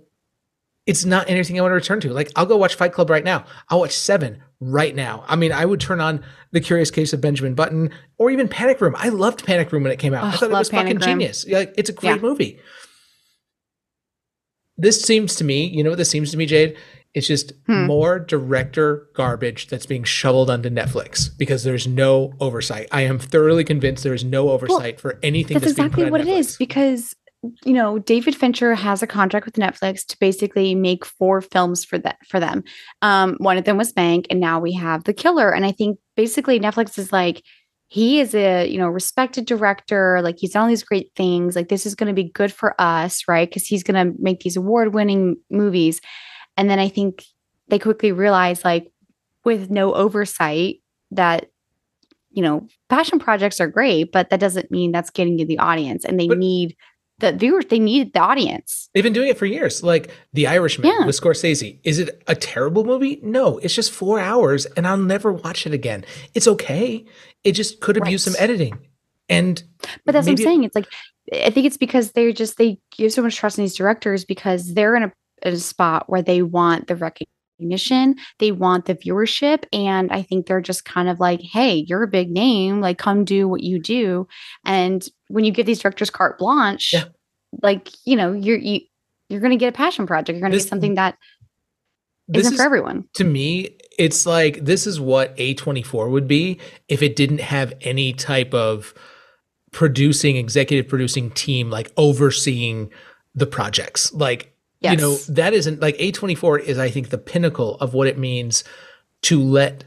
[0.88, 2.12] It's not anything I want to return to.
[2.12, 3.46] Like I'll go watch Fight Club right now.
[3.70, 5.24] I'll watch Seven right now.
[5.28, 8.82] I mean, I would turn on The Curious Case of Benjamin Button or even Panic
[8.82, 8.96] Room.
[8.98, 10.24] I loved Panic Room when it came out.
[10.24, 11.02] I Oh, thought it was fucking Room.
[11.02, 11.46] genius.
[11.48, 12.22] Like it's a great Yeah.
[12.22, 12.60] movie.
[14.78, 16.76] This seems to me, you know what this seems to me, Jade?
[17.14, 17.88] It's just Hmm.
[17.88, 22.88] more director garbage that's being shoveled onto Netflix because there's no oversight.
[22.92, 26.28] I am thoroughly convinced there is no oversight for anything That's that's, exactly what it
[26.28, 27.14] is because
[27.66, 31.98] you know David Fincher has a contract with Netflix to basically make four films for
[31.98, 32.64] that for them.
[33.02, 35.52] Um, one of them was Mank, and now we have The Killer.
[35.52, 37.44] And I think basically Netflix is like
[37.88, 41.58] he is a you know respected director, like he's done all these great things.
[41.58, 43.50] Like this is going to be good for us, right?
[43.50, 46.00] Because he's going to make these award winning movies.
[46.58, 47.26] And then I think
[47.68, 48.92] they quickly realize like
[49.44, 50.82] with no oversight
[51.12, 51.48] that
[52.34, 56.06] you know, passion projects are great, but that doesn't mean that's getting you the audience.
[56.06, 56.78] And they But- need
[57.20, 58.90] the viewers, they need the audience.
[58.94, 59.84] They've been doing it for years.
[59.84, 61.06] Like The Irishman Yeah.
[61.06, 61.80] with Scorsese.
[61.84, 63.20] Is it a terrible movie?
[63.22, 66.06] No, it's just four hours and I'll never watch it again.
[66.34, 67.04] It's okay.
[67.44, 68.80] It just could have used some editing.
[69.28, 69.62] And
[70.06, 70.64] But that's what I'm saying.
[70.64, 70.88] It's like
[71.34, 74.74] I think it's because they're just they give so much trust in these directors because
[74.74, 75.12] they're in a,
[75.44, 78.16] a spot where they want the recognition.
[78.40, 79.66] They want the viewership.
[79.72, 82.82] And I think they're just kind of like, hey, you're a big name.
[82.82, 84.28] Like, come do what you do.
[84.66, 87.06] And when you give these directors carte blanche, Yeah.
[87.62, 88.82] like, you know, you're, you,
[89.30, 90.36] you're going to get a passion project.
[90.36, 91.18] You're going to This- get something that
[92.28, 93.06] This isn't is for everyone.
[93.16, 98.14] to me, it's like this is what A24 would be if it didn't have any
[98.14, 98.94] type of
[99.72, 102.90] producing, executive producing team like overseeing
[103.36, 104.12] the projects.
[104.14, 104.51] Like,
[104.82, 108.64] you know, that isn't like A24 is, I think, the pinnacle of what it means
[109.24, 109.84] to let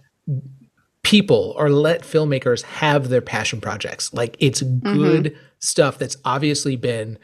[1.03, 4.13] people or let filmmakers have their passion projects.
[4.15, 5.37] Like, it's good mm-hmm.
[5.59, 7.19] stuff that's obviously been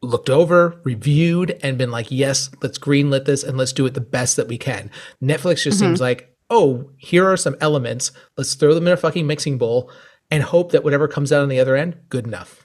[0.00, 4.00] looked over, reviewed, and been like, yes, let's greenlit this and let's do it the
[4.00, 4.90] best that we can.
[5.22, 6.02] Netflix just seems mm-hmm.
[6.02, 8.12] like, oh, here are some elements.
[8.36, 9.90] Let's throw them in a fucking mixing bowl
[10.30, 12.64] and hope that whatever comes out on the other end, good enough.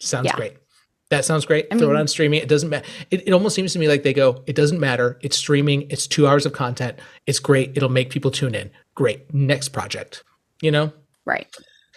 [0.00, 0.36] Sounds Yeah.
[0.36, 0.56] great.
[1.10, 1.66] That sounds great.
[1.70, 2.40] I throw it on streaming.
[2.42, 2.86] It doesn't matter.
[3.10, 5.18] It, it almost seems to me like they go, it doesn't matter.
[5.22, 5.90] It's streaming.
[5.90, 6.98] It's two hours of content.
[7.26, 7.72] It's great.
[7.76, 8.70] It'll make people tune in.
[8.94, 9.32] Great.
[9.32, 10.22] Next project.
[10.60, 10.92] You know?
[11.24, 11.46] Right.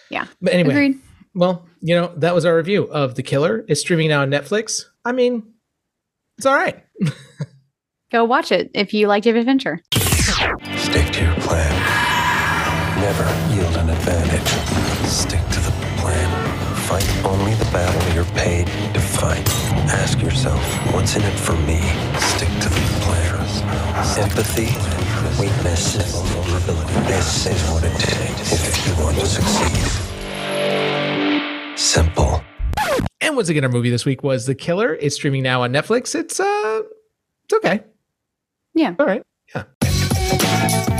[0.08, 0.26] Yeah.
[0.40, 0.98] But anyway, Agreed.
[1.34, 3.64] well, you know, that was our review of The Killer.
[3.68, 4.84] It's streaming now on Netflix.
[5.04, 5.42] I mean,
[6.38, 6.82] it's all right.
[8.10, 9.82] Go watch it if you like David Fincher.
[9.94, 11.72] Stick to your plan.
[13.00, 14.48] Never yield an advantage.
[15.08, 16.76] Stick to the plan.
[16.82, 18.91] Fight only the battle you're paid to
[19.22, 19.48] fight.
[20.02, 20.60] Ask yourself,
[20.92, 21.80] what's in it for me?
[22.18, 23.22] Stick to the plan.
[24.18, 24.74] Empathy,
[25.40, 25.94] weakness,
[26.32, 26.92] vulnerability.
[27.06, 29.86] This is what it takes if you want to succeed.
[31.78, 32.42] Simple.
[33.20, 34.94] And once again, our movie this week was The Killer.
[34.94, 36.16] It's streaming now on Netflix.
[36.16, 36.82] It's uh
[37.44, 37.84] it's okay.
[38.74, 38.96] Yeah.
[38.98, 39.22] All right.
[39.54, 40.98] Yeah.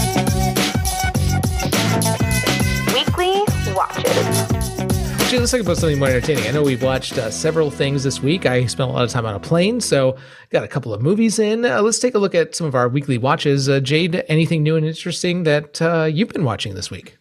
[5.33, 6.47] Actually, let's talk about something more entertaining.
[6.47, 8.45] I know we've watched uh, several things this week.
[8.45, 10.15] I spent a lot of time on a plane, so
[10.51, 11.65] got a couple of movies in.
[11.65, 13.67] Uh, let's take a look at some of our weekly watches.
[13.67, 17.17] Uh, Jade, anything new and interesting that uh, you've been watching this week?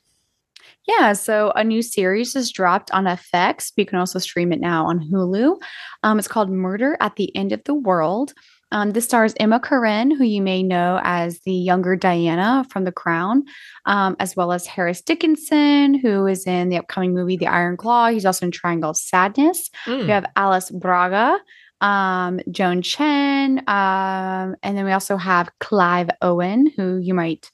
[0.89, 3.71] Yeah, so a new series is dropped on FX.
[3.77, 5.57] You can also stream it now on Hulu.
[6.03, 8.33] Um, it's called Murder at the End of the World.
[8.71, 12.91] Um, this stars Emma Corrin, who you may know as the younger Diana from The
[12.91, 13.43] Crown,
[13.85, 18.09] um, as well as Harris Dickinson, who is in the upcoming movie The Iron Claw.
[18.09, 19.69] He's also in Triangle of Sadness.
[19.85, 20.03] Mm.
[20.03, 21.39] We have Alice Braga,
[21.81, 27.51] um, Joan Chen, um, and then we also have Clive Owen, who you might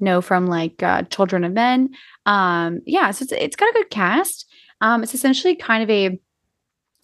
[0.00, 1.90] know from like uh, Children of Men.
[2.26, 4.46] Um, yeah, so it's, it's got a good cast.
[4.80, 6.20] Um, it's essentially kind of a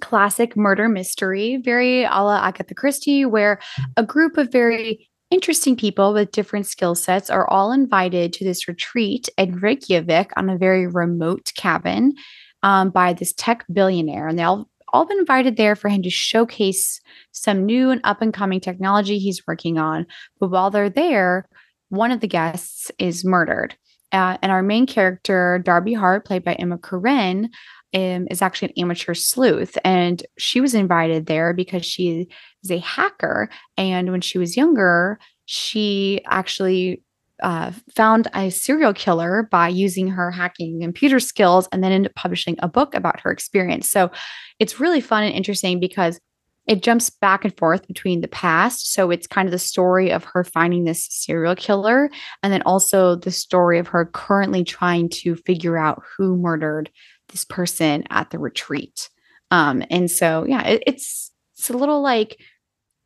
[0.01, 3.61] classic murder mystery, very a la Agatha Christie, where
[3.97, 8.69] a group of very interesting people with different skill sets are all invited to this
[8.69, 12.15] retreat in Reykjavik on a very remote cabin
[12.63, 14.29] um, by this tech billionaire.
[14.29, 17.01] And they all all been invited there for him to showcase
[17.33, 20.07] some new and up and coming technology he's working on.
[20.39, 21.49] But while they're there,
[21.89, 23.75] one of the guests is murdered.
[24.13, 27.49] Uh, and our main character, Darby Hart, played by Emma Corrin,
[27.95, 29.79] um, is actually an amateur sleuth.
[29.85, 32.27] And she was invited there because she
[32.63, 33.49] is a hacker.
[33.77, 37.03] And when she was younger, she actually
[37.43, 42.15] uh, found a serial killer by using her hacking computer skills and then ended up
[42.15, 43.91] publishing a book about her experience.
[43.91, 44.11] So
[44.59, 46.19] it's really fun and interesting because
[46.67, 48.93] it jumps back and forth between the past.
[48.93, 52.11] So it's kind of the story of her finding this serial killer,
[52.43, 56.91] and then also the story of her currently trying to figure out who murdered
[57.35, 59.11] this person at the retreat.
[59.51, 62.41] Um, and so yeah, it, it's it's a little like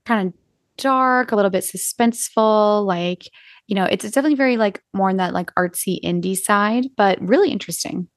[0.05, 0.35] kind of
[0.77, 3.25] dark, a little bit suspenseful, like
[3.67, 7.21] you know, it's, it's definitely very like more on that like artsy indie side, but
[7.21, 8.09] really interesting.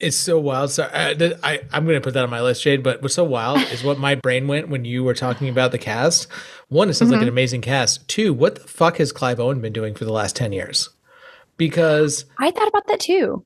[0.00, 0.72] It's so wild.
[0.72, 2.82] So I, th- I, I'm going to put that on my list, Jade.
[2.82, 5.78] But what's so wild is what my brain went when you were talking about the
[5.78, 6.26] cast.
[6.68, 8.08] One, it sounds like an amazing cast.
[8.08, 10.88] Two, what the fuck has Clive Owen been doing for the last ten years?
[11.56, 13.44] Because I thought about that too.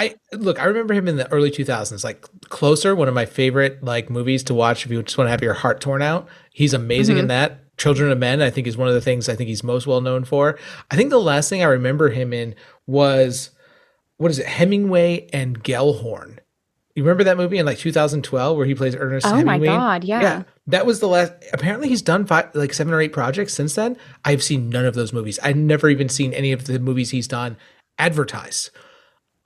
[0.00, 3.84] I look, I remember him in the early 2000s, like Closer, one of my favorite
[3.84, 6.26] like movies to watch if you just want to have your heart torn out.
[6.54, 7.28] He's amazing in mm-hmm.
[7.28, 7.76] that.
[7.76, 10.00] Children of Men, I think, is one of the things I think he's most well
[10.00, 10.58] known for.
[10.90, 12.54] I think the last thing I remember him in
[12.86, 13.50] was
[14.16, 16.38] what is it, Hemingway and Gellhorn.
[16.94, 19.66] You remember that movie in like 2012 where he plays Ernest Oh my Hemingway?
[19.66, 20.42] God, yeah.
[20.66, 21.34] That was the last.
[21.52, 23.98] Apparently, he's done five, like seven or eight projects since then.
[24.24, 25.38] I've seen none of those movies.
[25.42, 27.58] I've never even seen any of the movies he's done
[27.98, 28.70] advertised.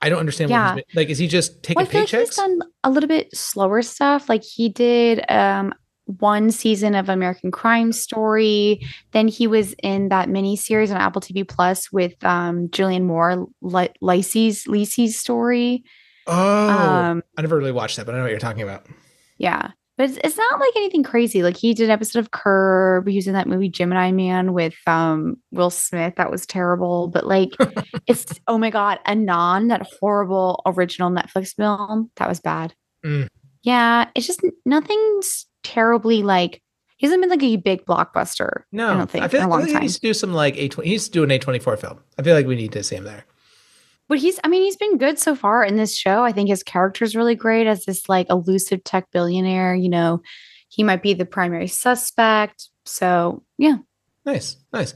[0.05, 0.75] I don't understand Yeah.
[0.75, 1.09] what he's been, like.
[1.09, 4.29] Is he just taking Well, feel like he's done a little bit slower stuff.
[4.29, 5.73] Like he did um
[6.05, 8.85] one season of American Crime Story.
[9.11, 13.47] Then he was in that mini series on Apple TV Plus with um Julianne Moore,
[13.61, 15.83] Li- Lisey's Lisey's story.
[16.27, 18.85] oh, Um, I never really watched that, but I know what you're talking about.
[19.39, 19.71] yeah.
[19.97, 21.41] But it's, it's not like anything crazy.
[21.41, 23.07] Like he did an episode of Curb.
[23.07, 26.15] He was in that movie Gemini Man with um Will Smith.
[26.17, 27.07] That was terrible.
[27.07, 27.51] But like
[28.07, 32.11] it's oh my god, Anon, that horrible original Netflix film.
[32.17, 32.73] That was bad.
[33.05, 33.27] Mm.
[33.63, 36.61] Yeah, it's just nothing's terribly like
[36.97, 38.63] he hasn't been like a big blockbuster.
[38.71, 39.81] No, I don't think feel in a like long he time.
[39.81, 40.69] needs to do some like a.
[40.83, 41.99] He needs to do an A twenty four film.
[42.17, 43.25] I feel like we need to see him there.
[44.07, 46.23] But he's, I mean, he's been good so far in this show.
[46.23, 49.73] I think his character is really great as this like elusive tech billionaire.
[49.73, 50.21] You know,
[50.67, 52.69] he might be the primary suspect.
[52.85, 53.77] So yeah,
[54.25, 54.93] Nice, nice.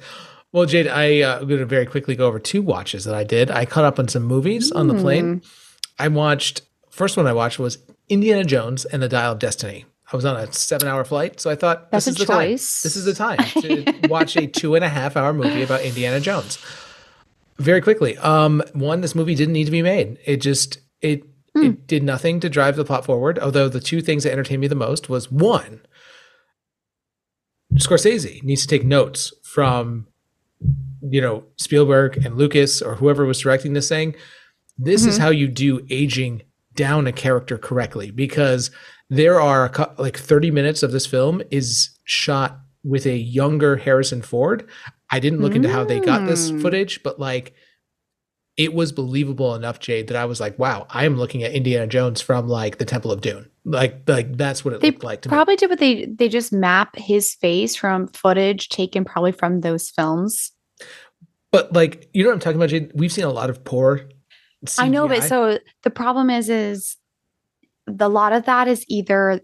[0.52, 3.24] Well, Jade, I uh, I'm going to very quickly go over two watches that I
[3.24, 3.52] did.
[3.52, 5.44] I caught up on some movies on the plane.
[6.00, 7.78] I watched first one I watched was
[8.10, 9.86] Indiana Jones and the Dial of Destiny.
[10.12, 12.52] I was on a seven hour flight, so I thought That's this is the time.
[12.52, 16.20] This is the time to watch a two and a half hour movie about Indiana
[16.20, 16.58] Jones.
[17.60, 20.18] Very quickly, um, one, this movie didn't need to be made.
[20.26, 21.24] It just it
[21.56, 21.64] Hmm.
[21.66, 23.40] it did nothing to drive the plot forward.
[23.40, 25.82] Although the two things that entertained me the most was one,
[27.76, 30.08] Scorsese needs to take notes from
[31.02, 34.16] you know Spielberg and Lucas or whoever was directing this thing.
[34.78, 36.44] This is how you do aging
[36.76, 38.72] down a character correctly because
[39.10, 43.76] there are a cou- like 30 minutes of this film is shot with a younger
[43.76, 44.66] Harrison Ford.
[45.12, 46.62] I didn't look into how they got this Mm.
[46.62, 47.54] footage, but like
[48.58, 51.88] it was believable enough, Jade, that I was like, wow, I am looking at Indiana
[51.88, 53.46] Jones from like the Temple of Doom.
[53.64, 55.34] Like like that's what it they looked like to me.
[55.34, 59.90] probably did what they they just map his face from footage taken probably from those
[59.90, 60.52] films.
[61.52, 62.92] But like, you know what I'm talking about, Jade?
[62.94, 64.10] We've seen a lot of poor
[64.78, 66.98] I know, but so the problem is, is
[67.88, 69.42] the lot of that is either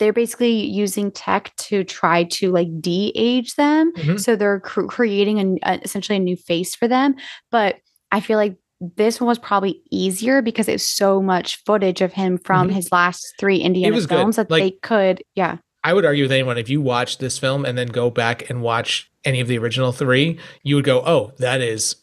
[0.00, 4.18] they're basically using tech to try to like de-age them, Mhm.
[4.18, 7.14] so they're cr- creating an, a, essentially a new face for them.
[7.52, 7.76] But
[8.10, 8.56] I feel like
[8.96, 12.72] this one was probably easier because it's so much footage of him from Mhm.
[12.72, 14.16] his last three Indiana was good.
[14.16, 15.58] films that Like- they could, yeah.
[15.84, 18.60] I would argue with anyone if you watch this film and then go back and
[18.62, 21.96] watch any of the original three, you would go, "Oh, that is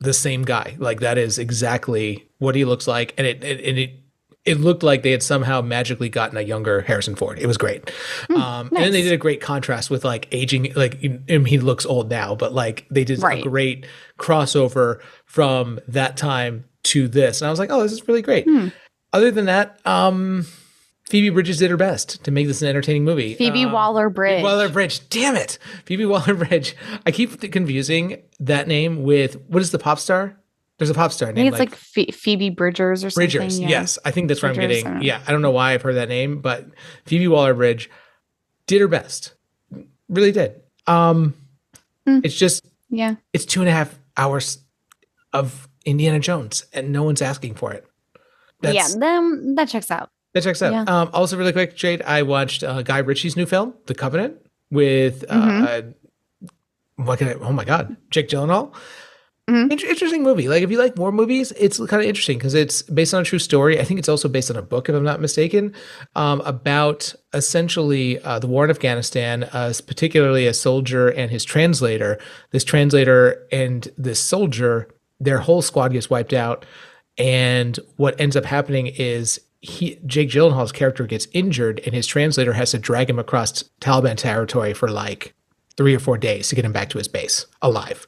[0.00, 0.76] the same guy.
[0.78, 3.90] Like that is exactly what he looks like." And it it and it,
[4.48, 7.38] it looked like they had somehow magically gotten a younger Harrison Ford.
[7.38, 7.90] It was great.
[8.30, 10.72] um, And then they did a great contrast with like aging.
[10.74, 13.40] Like he looks old now, but like they did Right.
[13.44, 13.86] a great
[14.18, 17.40] crossover from that time to this.
[17.40, 18.68] And I was like, "Oh, this is really great." Hmm.
[19.12, 20.46] Other than that, um,
[21.08, 23.34] Phoebe Bridges did her best to make this an entertaining movie.
[23.34, 24.42] Phoebe Um, Waller Bridge.
[24.42, 25.08] Waller Bridge.
[25.08, 25.58] Damn it.
[25.86, 26.76] Phoebe Waller Bridge.
[27.06, 30.36] I keep confusing that name with what is the pop star?
[30.78, 33.26] There's a pop star I think it's like, Phe- Phoebe Bridgers or something.
[33.28, 33.58] Bridgers.
[33.58, 33.68] yeah.
[33.68, 33.98] Yes.
[34.04, 35.02] I think that's where I'm Bridgers, I getting.
[35.02, 35.20] Yeah.
[35.26, 36.66] I don't know why I've heard that name, but
[37.04, 37.90] Phoebe Waller Bridge
[38.66, 39.34] did her best.
[40.08, 40.60] Really did.
[40.86, 41.34] Um,
[42.06, 42.20] Hmm.
[42.24, 43.16] It's just, Yeah.
[43.32, 44.58] it's two and a half hours
[45.32, 47.84] of Indiana Jones and no one's asking for it.
[48.62, 50.10] yeah, then that checks out.
[50.34, 50.72] That checks out.
[50.72, 50.82] Yeah.
[50.86, 54.36] Um, also, really quick, Jade, I watched uh, Guy Ritchie's new film, The Covenant,
[54.70, 57.04] with uh, Mm-hmm.
[57.04, 58.74] what can I, oh my god, Jake Gyllenhaal.
[59.48, 59.72] Mhm.
[59.72, 60.46] Int- interesting movie.
[60.48, 63.24] Like if you like war movies, it's kind of interesting because it's based on a
[63.24, 63.80] true story.
[63.80, 65.74] I think it's also based on a book, if I'm not mistaken,
[66.16, 72.18] um, about essentially uh, the war in Afghanistan, uh, particularly a soldier and his translator.
[72.50, 74.88] This translator and this soldier,
[75.18, 76.66] their whole squad gets wiped out,
[77.16, 82.52] and what ends up happening is he Jake Gyllenhaal's character gets injured, and his translator
[82.52, 85.34] has to drag him across Taliban territory for like
[85.78, 88.06] three or four days to get him back to his base alive.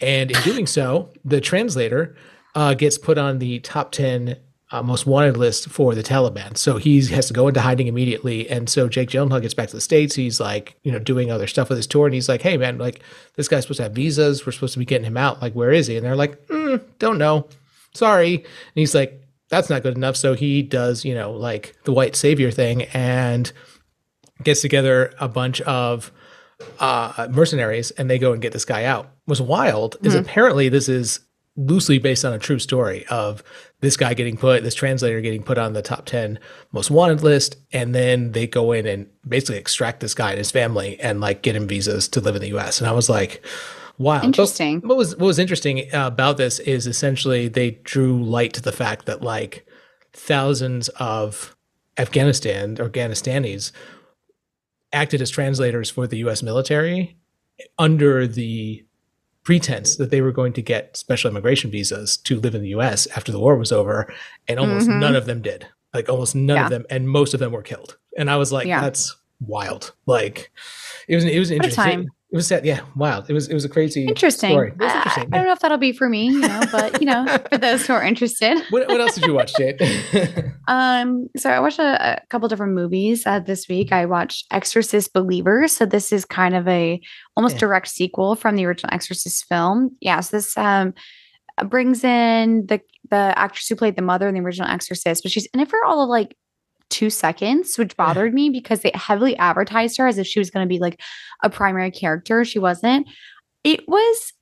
[0.00, 2.16] And in doing so, the translator
[2.56, 4.36] uh, gets put on the top 10
[4.72, 6.56] uh, most wanted list for the Taliban.
[6.56, 8.48] So he has to go into hiding immediately.
[8.48, 10.14] And so Jake Gyllenhaal gets back to the States.
[10.14, 12.06] He's like, you know, doing other stuff with his tour.
[12.06, 13.00] And he's like, hey, man, like,
[13.36, 14.44] this guy's supposed to have visas.
[14.44, 15.42] We're supposed to be getting him out.
[15.42, 15.96] Like, where is he?
[15.96, 17.46] And they're like, mm, don't know.
[17.94, 18.36] Sorry.
[18.36, 18.44] And
[18.74, 20.16] he's like, that's not good enough.
[20.16, 23.52] So he does, you know, like the white savior thing and
[24.42, 26.10] gets together a bunch of
[26.78, 29.10] uh, mercenaries and they go and get this guy out.
[29.26, 31.20] What's wild is apparently this is
[31.56, 33.42] loosely based on a true story of
[33.80, 36.38] this guy getting put, this translator getting put on the top 10
[36.72, 37.56] most wanted list.
[37.72, 41.42] And then they go in and basically extract this guy and his family and like
[41.42, 42.80] get him visas to live in the US.
[42.80, 43.44] And I was like,
[43.98, 44.18] wow.
[44.18, 44.80] But Interesting.
[44.80, 48.72] What was, what was interesting uh, about this is essentially they drew light to the
[48.72, 49.66] fact that like
[50.12, 51.54] thousands of
[51.98, 53.70] Afghanistan or Afghanistanis
[54.94, 57.16] acted as translators for the US military
[57.78, 58.84] under the
[59.42, 63.06] pretense that they were going to get special immigration visas to live in the US
[63.16, 64.12] after the war was over.
[64.48, 65.00] And almost Mhm.
[65.00, 65.66] none of them did.
[65.92, 66.64] Like almost none Yeah.
[66.64, 67.96] of them, and most of them were killed.
[68.16, 68.80] And I was like, Yeah.
[68.80, 69.92] that's wild.
[70.06, 70.50] Like
[71.08, 72.08] it was it was interesting.
[72.34, 72.66] It was sad.
[72.66, 73.30] Yeah, wild.
[73.30, 74.50] It was it was a crazy Interesting.
[74.50, 74.70] story.
[74.72, 77.06] It was I- I, don't know if that'll be for me, you know, but you
[77.06, 78.58] know, for those who are interested.
[78.70, 79.80] What, what else did you watch, Jade?
[80.66, 83.92] Um, so I watched a, a couple different movies uh, this week.
[83.92, 85.72] I watched Exorcist Believers.
[85.72, 87.00] So this is kind of a
[87.36, 87.60] almost Yeah.
[87.60, 89.90] direct sequel from the original Exorcist film.
[90.00, 90.92] Yes, this um
[91.68, 92.80] brings in the
[93.10, 95.84] the actress who played the mother in the original Exorcist, but she's in it for
[95.84, 96.36] all of like
[96.90, 100.66] two seconds, which bothered me because they heavily advertised her as if she was going
[100.66, 101.00] to be like
[101.42, 102.44] a primary character.
[102.44, 103.08] She wasn't.
[103.64, 104.32] It was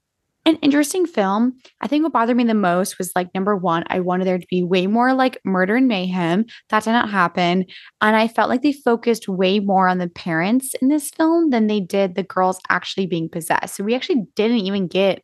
[0.45, 1.57] an interesting film.
[1.81, 4.47] I think what bothered me the most was like number one, I wanted there to
[4.49, 6.47] be way more like murder and mayhem.
[6.71, 7.65] That did not happen.
[8.01, 11.69] And I felt like they focused way more on the parents in this film than
[11.69, 13.77] they did the girls actually being possessed.
[13.77, 15.23] So we actually didn't even get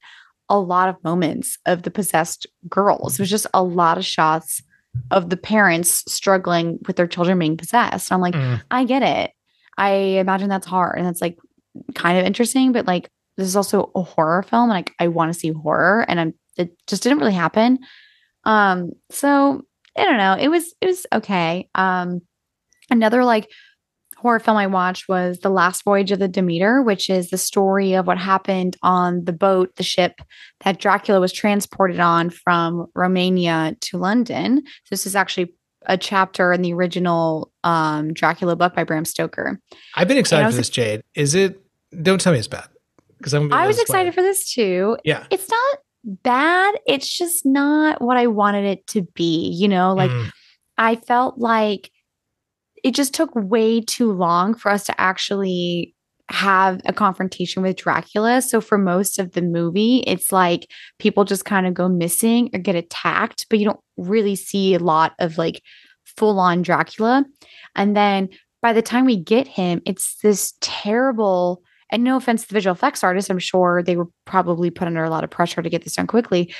[0.48, 3.18] a lot of moments of the possessed girls.
[3.18, 4.62] It was just a lot of shots
[5.10, 8.10] of the parents struggling with their children being possessed.
[8.10, 8.62] And I'm like, Mm.
[8.70, 9.32] I get it.
[9.76, 11.38] I imagine that's hard and that's like
[11.94, 15.32] kind of interesting, but like this is also a horror film and like I want
[15.32, 17.78] to see horror and I'm it just didn't really happen.
[18.44, 19.62] Um so
[19.96, 20.36] I don't know.
[20.38, 21.68] It was it was okay.
[21.74, 22.22] Um
[22.90, 23.48] another like
[24.18, 27.94] horror film I watched was The Last Voyage of the Demeter, which is the story
[27.94, 30.20] of what happened on the boat, the ship
[30.64, 34.62] that Dracula was transported on from Romania to London.
[34.90, 35.54] This is actually
[35.86, 39.60] a chapter in the original um, Dracula book by Bram Stoker.
[39.94, 41.02] I've been excited for this, Jade.
[41.14, 41.60] Is it?
[42.02, 42.66] Don't tell me it's bad.
[43.16, 43.52] Because I'm.
[43.52, 44.96] I was excited for this too.
[45.04, 45.26] Yeah.
[45.30, 46.74] It's not bad.
[46.86, 49.48] It's just not what I wanted it to be.
[49.50, 50.30] You know, like Mm.
[50.76, 51.90] I felt like
[52.84, 55.94] it just took way too long for us to actually
[56.30, 58.42] have a confrontation with Dracula.
[58.42, 62.58] So for most of the movie, it's like people just kind of go missing or
[62.58, 65.62] get attacked, but you don't really see a lot of like
[66.04, 67.24] full on Dracula.
[67.74, 68.28] And then
[68.60, 72.74] by the time we get him, it's this terrible and no offense to the visual
[72.74, 75.84] effects artists, I'm sure they were probably put under a lot of pressure to get
[75.84, 76.52] this done quickly.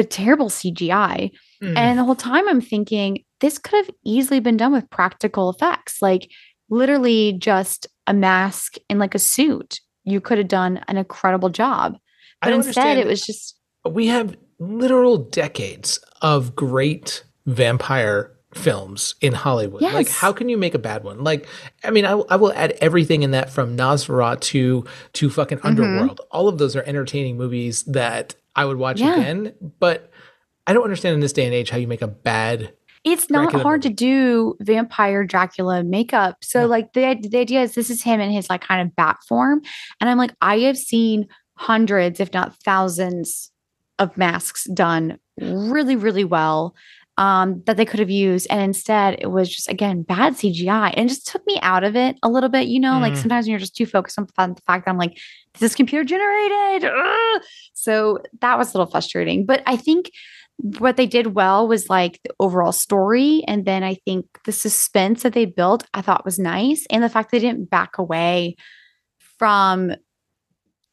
[0.00, 1.30] The terrible CGI.
[1.62, 1.76] Mm.
[1.76, 6.00] And the whole time I'm thinking this could have easily been done with practical effects,
[6.00, 6.30] like
[6.70, 9.80] literally just a mask and like a suit.
[10.04, 11.98] You could have done an incredible job.
[12.40, 19.82] But instead, it was just we have literal decades of great vampire films in Hollywood.
[19.82, 21.22] Like, how can you make a bad one?
[21.22, 21.46] Like,
[21.84, 25.66] I mean, I, I will add everything in that from Nosferatu to to fucking Mm-hmm.
[25.66, 26.22] Underworld.
[26.30, 29.16] All of those are entertaining movies that I would watch Yeah.
[29.16, 29.54] again.
[29.78, 30.10] But
[30.66, 32.74] I don't understand in this day and age how you make a bad.
[33.02, 36.36] it's not Dracula hard to do vampire Dracula makeup.
[36.42, 36.66] So No.
[36.66, 39.62] like the the idea is this is him in his like kind of bat form,
[40.00, 43.50] and I'm like I have seen hundreds, if not thousands,
[43.98, 46.74] of masks done really really well
[47.20, 51.08] um, that they could have used, and instead it was just again bad CGI, and
[51.08, 52.66] just took me out of it a little bit.
[52.66, 53.18] You know, like Mm.
[53.18, 55.18] sometimes when you're just too focused on the the fact that I'm like
[55.54, 57.42] this is computer generated, Ugh!
[57.74, 59.46] so that was a little frustrating.
[59.46, 60.10] But I think
[60.78, 65.22] what they did well was like the overall story and then i think the suspense
[65.22, 68.54] that they built i thought was nice and the fact they didn't back away
[69.38, 69.90] from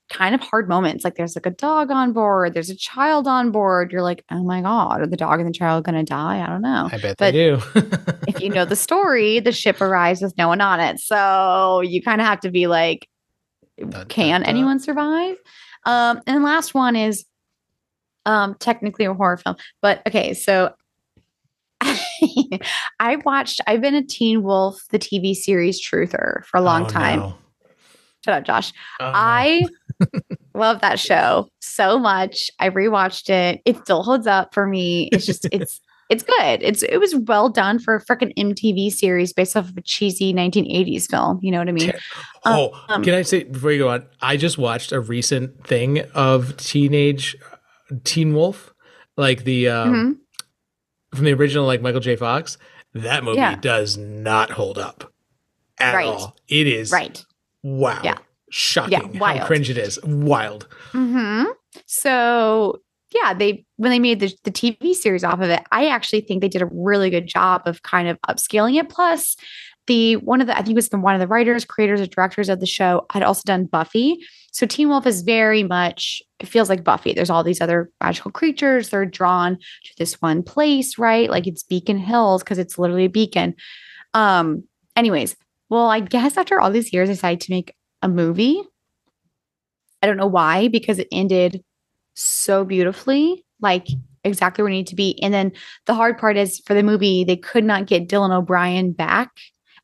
[0.10, 3.52] kind of hard moments like there's like a dog on board there's a child on
[3.52, 6.42] board you're like oh my god are the dog and the child going to die
[6.42, 7.62] i don't know I bet But they do.
[8.28, 12.02] if you know the story the ship arrives with no one on it so you
[12.02, 13.08] kind of have to be like
[13.78, 14.50] Dun, can dun, dun.
[14.50, 15.36] anyone survive
[15.86, 17.26] um and the last one is
[18.26, 20.74] um technically a horror film but okay so
[23.00, 26.90] i watched i've been a teen wolf the tv series truther for a long Oh,
[26.90, 27.36] time no.
[28.26, 29.06] shut up josh Oh,
[29.62, 29.68] no.
[30.54, 35.26] Love that show so much i rewatched it it still holds up for me it's
[35.26, 39.56] just it's it's good it's it was well done for a freaking mtv series based
[39.58, 41.92] off of a cheesy 1980s film you know what i mean
[42.46, 44.06] Oh, um, can I say before you go on?
[44.22, 47.36] I just watched a recent thing of teenage
[48.06, 48.74] Teen Wolf,
[49.18, 49.94] like the um,
[51.14, 51.16] Mhm.
[51.18, 52.16] from the original, like Michael J.
[52.16, 52.58] Fox.
[52.94, 53.56] That movie Yeah.
[53.58, 55.12] does not hold up
[55.78, 56.06] at Right.
[56.08, 56.38] all.
[56.48, 57.22] It is right
[57.64, 58.16] wow, Yeah.
[58.50, 59.42] Shocking how wild.
[59.48, 60.00] cringe it is.
[60.04, 60.68] Wild.
[60.92, 61.44] hmm
[61.86, 62.82] So
[63.14, 66.42] yeah, they when they made the, the TV series off of it, I actually think
[66.42, 68.90] they did a really good job of kind of upscaling it.
[68.90, 69.36] Plus,
[69.88, 72.06] the one of the I think it was the one of the writers, creators, or
[72.08, 74.18] directors of the show had also done Buffy.
[74.52, 77.14] So Teen Wolf is very much it feels like Buffy.
[77.14, 78.90] There's all these other magical creatures.
[78.90, 81.30] They're drawn to this one place, right?
[81.30, 83.56] Like it's Beacon Hills because it's literally a beacon.
[84.14, 84.64] Um.
[84.96, 85.36] Anyways,
[85.70, 88.62] well, I guess after all these years, I decided to make a movie.
[90.02, 91.64] I don't know why because it ended
[92.14, 93.88] so beautifully, like
[94.24, 95.20] exactly where it needed to be.
[95.22, 95.52] And then
[95.86, 99.32] the hard part is for the movie, they could not get Dylan O'Brien back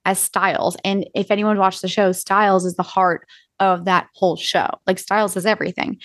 [0.06, 0.76] as Stiles.
[0.84, 3.28] And if anyone watched the show, Stiles is the heart
[3.60, 4.68] of that whole show.
[4.86, 5.98] Like Stiles is everything.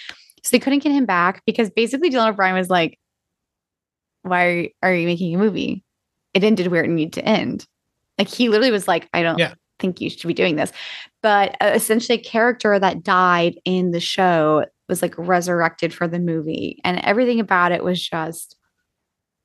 [0.42, 2.98] So they couldn't get him back because basically Dylan O'Brien was like,
[4.22, 5.84] Why are you, making a movie?
[6.34, 7.66] it ended where it needed to end.
[8.18, 9.54] Like he literally was like, I don't Yeah.
[9.78, 10.72] Think you should be doing this.
[11.22, 16.18] But uh, essentially, a character that died in the show was like resurrected for the
[16.18, 18.56] movie, and everything about it was just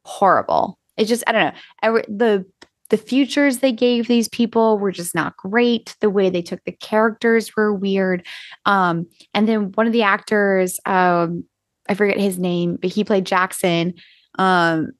[0.06, 0.78] horrible.
[0.98, 1.60] It just, I don't know.
[1.82, 2.46] Every, the
[2.90, 5.96] the futures they gave these people were just not great.
[6.00, 8.24] The way they took the characters were weird.
[8.66, 11.44] Um, and then one of the actors, um,
[11.90, 13.96] I forget his name, but he played Jackson.
[14.38, 14.92] Um,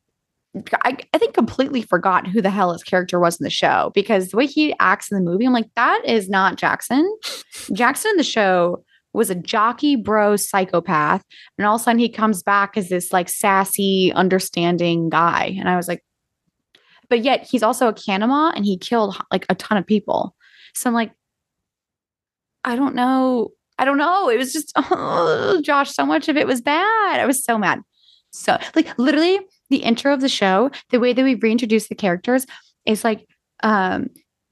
[0.84, 4.30] I, I think completely forgot who the hell his character was in the show because
[4.30, 7.12] the way he acts in the movie, I'm like, that is not Jackson.
[7.74, 11.24] Jackson in the show was a jockey bro psychopath.
[11.58, 15.56] And all of a sudden he comes back as this like sassy, understanding guy.
[15.60, 16.04] And I was like,
[17.10, 20.36] but yet he's also a Kanima and he killed like a ton of people.
[20.76, 21.12] So I'm like,
[22.64, 23.50] I don't know.
[23.78, 24.30] I don't know.
[24.30, 27.20] It was just, oh, Josh, so much of it was bad.
[27.20, 27.82] I was so mad.
[28.32, 32.46] So, like, literally, the intro of the show, the way that we reintroduce the characters
[32.86, 33.28] is like
[33.64, 34.10] um,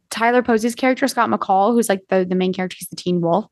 [0.09, 3.45] Tyler Posey's character, Scott McCall, who's like the, the main character, he's the teen wolf.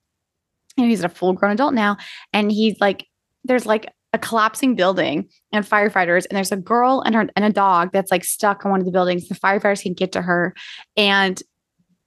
[0.78, 1.98] And he's a full grown adult now.
[2.32, 3.06] And he's like,
[3.44, 7.52] there's like a collapsing building and firefighters, and there's a girl and her and a
[7.52, 9.28] dog that's like stuck in one of the buildings.
[9.28, 10.56] The firefighters can get to her.
[10.98, 11.42] And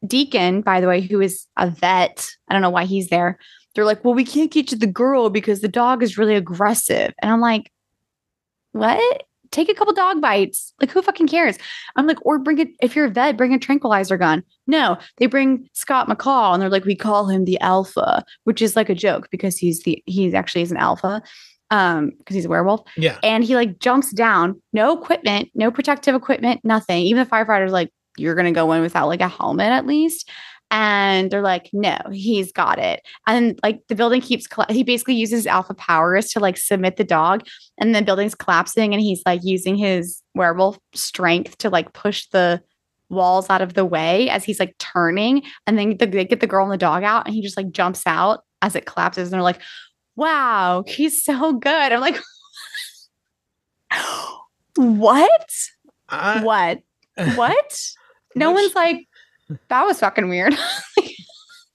[0.04, 3.38] Deaton, by the way, who is a vet, I don't know why he's there.
[3.74, 7.14] They're like, well, we can't get to the girl because the dog is really aggressive.
[7.22, 7.70] And I'm like,
[8.72, 9.22] what?
[9.52, 10.72] Take a couple dog bites.
[10.80, 11.58] Like, who fucking cares?
[11.96, 14.42] I'm like, or bring it, if you're a vet, bring a tranquilizer gun.
[14.66, 18.74] No, they bring Scott McCall and they're like, we call him the alpha, which is
[18.74, 21.22] like a joke because he's the, he's actually is an alpha
[21.70, 23.16] um because he's a werewolf Yeah.
[23.22, 27.90] and he like jumps down no equipment no protective equipment nothing even the firefighters like
[28.18, 30.28] you're gonna go in without like a helmet at least
[30.72, 33.02] and they're like no he's got it.
[33.28, 37.04] And like the building keeps colla- he basically uses alpha powers to like submit the
[37.04, 37.46] dog
[37.78, 42.60] and the building's collapsing and he's like using his werewolf strength to like push the
[43.10, 46.46] walls out of the way as he's like turning and then the, they get the
[46.46, 49.34] girl and the dog out and he just like jumps out as it collapses and
[49.34, 49.60] they're like
[50.16, 51.92] wow he's so good.
[51.92, 52.18] I'm like
[54.76, 55.50] what?
[56.08, 56.78] I, what?
[57.36, 57.78] What?
[58.34, 59.06] No one's like
[59.68, 60.54] that was fucking weird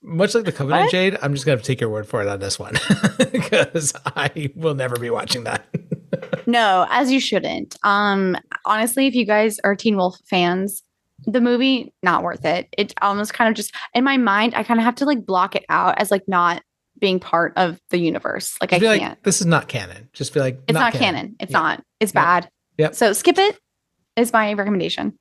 [0.04, 0.92] Much like the Covenant What?
[0.92, 2.76] Jade, I'm just gonna take your word for it on this one
[3.32, 5.66] because I will never be watching that.
[6.48, 10.82] no as you shouldn't um honestly if you guys are teen wolf fans
[11.26, 14.80] the movie not worth it it almost kind of just in my mind i kind
[14.80, 16.64] of have to like block it out as like not
[17.00, 20.08] being part of the universe like i Just be can't like, this is not canon.
[20.14, 21.36] Just be like, it's not, canon.
[21.42, 21.60] It's Yeah.
[21.60, 21.84] not.
[22.00, 22.24] It's Yep.
[22.24, 22.50] bad.
[22.78, 22.96] Yep.
[22.96, 23.60] So skip it
[24.18, 25.14] is my recommendation.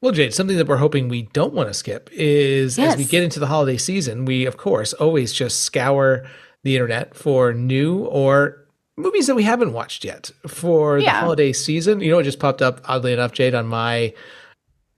[0.00, 3.22] Well, Jade, something that we're hoping we don't want to skip is as we get
[3.22, 6.24] into the holiday season, we of course always just scour
[6.62, 8.58] the internet for new or
[8.96, 12.00] movies that we haven't watched yet for the holiday season.
[12.00, 14.14] You know, it just popped up oddly enough, Jade, on my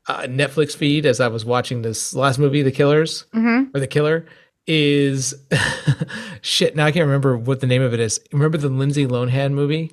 [0.08, 3.76] uh, Netflix feed as I was watching this last movie, The Killers Mm-hmm.
[3.76, 4.26] or The Killer.
[4.68, 5.32] Is
[6.42, 6.74] shit.
[6.76, 8.20] Now I can't remember what the name of it is.
[8.32, 9.92] Remember the Lindsay Lohan movie?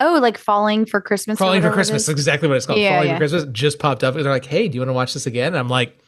[0.00, 1.38] Oh, like falling for Christmas.
[1.38, 2.06] Falling for Christmas.
[2.06, 2.78] That's exactly what it's called.
[2.80, 3.14] Yeah, Falling yeah.
[3.14, 4.14] for Christmas just popped up.
[4.14, 5.98] And they're like, "Hey, do you want to watch this again?" And I'm like,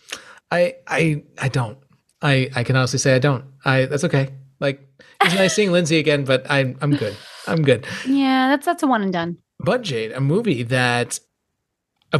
[0.50, 1.78] "I, I, I don't.
[2.22, 3.44] I, I can honestly say I don't.
[3.64, 3.86] I.
[3.86, 4.30] That's okay.
[4.58, 4.80] Like,
[5.22, 7.14] it's nice seeing Lindsay again, but I'm, I'm good.
[7.46, 9.38] I'm good." Yeah, that's that's a one and done.
[9.60, 11.20] But Jade, a movie that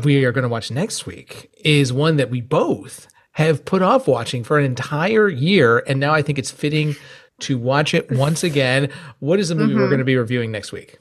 [0.05, 4.07] we are going to watch next week is one that we both have put off
[4.09, 6.97] watching for an entire year, and now I think it's fitting
[7.41, 8.89] to watch it once again.
[9.19, 9.91] What is the movie we're Mhm.
[9.91, 10.99] going to be reviewing next week?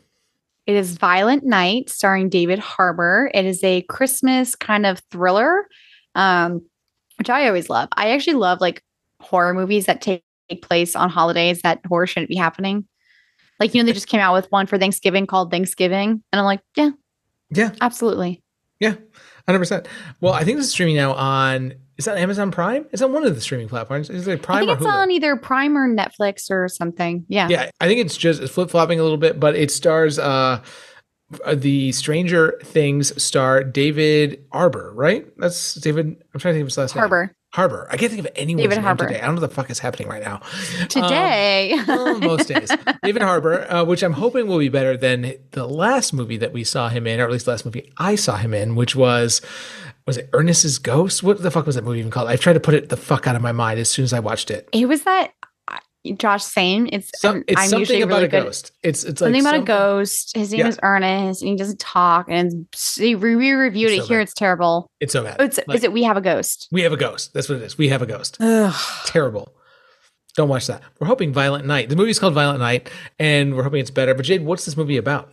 [0.68, 3.30] It is Violent Night, starring David Harbour.
[3.34, 5.68] It is a Christmas kind of thriller,
[6.16, 6.62] um,
[7.18, 7.90] which I always love.
[7.96, 8.84] I actually love like
[9.22, 10.24] horror movies that take
[10.62, 12.86] place on holidays that horror shouldn't be happening.
[13.60, 16.46] Like you know, they just came out with one for Thanksgiving called Thanksgiving, and I'm
[16.46, 16.92] like, yeah,
[17.52, 18.42] Yeah, absolutely.
[18.80, 18.96] Yeah,
[19.46, 19.88] hundred percent.
[20.22, 21.76] Well, I think this is streaming now on.
[21.98, 22.86] Is that Amazon Prime?
[22.92, 24.10] It's on one of the streaming platforms.
[24.10, 27.26] Is it I Prime think or it's on either Prime or Netflix or something.
[27.30, 27.48] Yeah.
[27.50, 30.62] yeah, I think it's just flip flopping a little bit, but it stars uh
[31.54, 35.28] the Stranger Things star David Harbour, right?
[35.38, 36.08] That's David.
[36.34, 37.00] I'm trying to think of his last name.
[37.00, 37.88] Harbour Harbour.
[37.92, 39.08] I can't think of anyone's David name Harbour.
[39.08, 39.20] today.
[39.22, 40.42] I don't know what the fuck is happening right now.
[40.82, 41.76] Um, today.
[41.88, 42.70] well, most days.
[43.04, 46.64] David Harbour, uh, which I'm hoping will be better than the last movie that we
[46.64, 49.42] saw him in, or at least the last movie I saw him in, which was
[50.06, 51.24] was it Ernest's Ghost?
[51.24, 52.28] What the fuck was that movie even called?
[52.30, 54.20] I've tried to put it the fuck out of my mind as soon as I
[54.20, 54.70] watched it.
[54.72, 55.48] it was that I-
[56.14, 58.44] Josh saying it's Some, it's I'm something about really a good.
[58.46, 58.72] ghost.
[58.84, 60.36] It's it's like Something about a ghost.
[60.36, 60.68] His name Yeah.
[60.68, 62.28] is Ernest, and he doesn't talk.
[62.30, 62.68] And
[63.00, 64.18] we re-reviewed It's it so here.
[64.20, 64.24] bad.
[64.24, 64.90] It's terrible.
[65.00, 65.38] It's so bad.
[65.40, 65.92] It's Like, is it?
[65.94, 66.68] We have a ghost.
[66.72, 67.34] we have a ghost.
[67.34, 67.78] That's what it is.
[67.78, 68.38] We have a ghost.
[68.40, 68.74] Ugh.
[69.06, 69.54] Terrible.
[70.36, 70.82] Don't watch that.
[71.00, 71.88] We're hoping Violent Night.
[71.90, 74.14] The movie's called Violent Night, and we're hoping it's better.
[74.14, 75.32] But Jade, what's this movie about?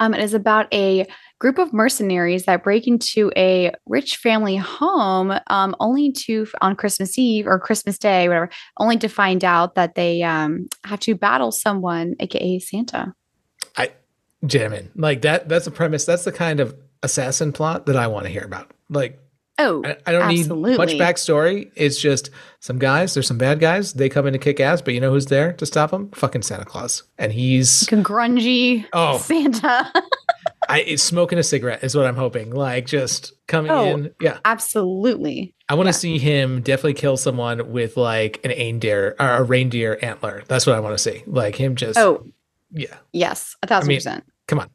[0.00, 1.06] Um, it is about a
[1.40, 7.18] group of mercenaries that break into a rich family home um, only to on christmas
[7.18, 8.48] eve or christmas day whatever
[8.78, 13.12] only to find out that they um, have to battle someone aka santa
[13.76, 13.90] I
[14.46, 15.48] jam in like that.
[15.48, 16.04] That's the premise.
[16.04, 18.72] That's the kind of assassin plot that I want to hear about.
[18.88, 19.18] Like
[19.58, 20.70] oh I, I don't absolutely.
[20.72, 21.70] need much backstory.
[21.76, 22.30] It's just
[22.60, 23.14] some guys.
[23.14, 23.92] There's some bad guys.
[23.92, 26.10] They come in to kick ass, but you know who's there to stop them?
[26.12, 29.18] Fucking Santa Claus, and he's Like grungy Oh.
[29.18, 29.92] santa
[30.68, 32.50] I smoking a cigarette is what I'm hoping.
[32.50, 33.84] Like just coming Oh.
[33.84, 34.14] in.
[34.20, 39.28] Yeah, absolutely I want to see him definitely kill someone with like an reindeer or
[39.28, 40.42] a reindeer antler.
[40.48, 41.22] That's what I want to see.
[41.26, 41.98] Like him just.
[41.98, 42.26] oh
[42.72, 42.96] yeah.
[43.12, 44.70] yes a thousand mean, percent Come on.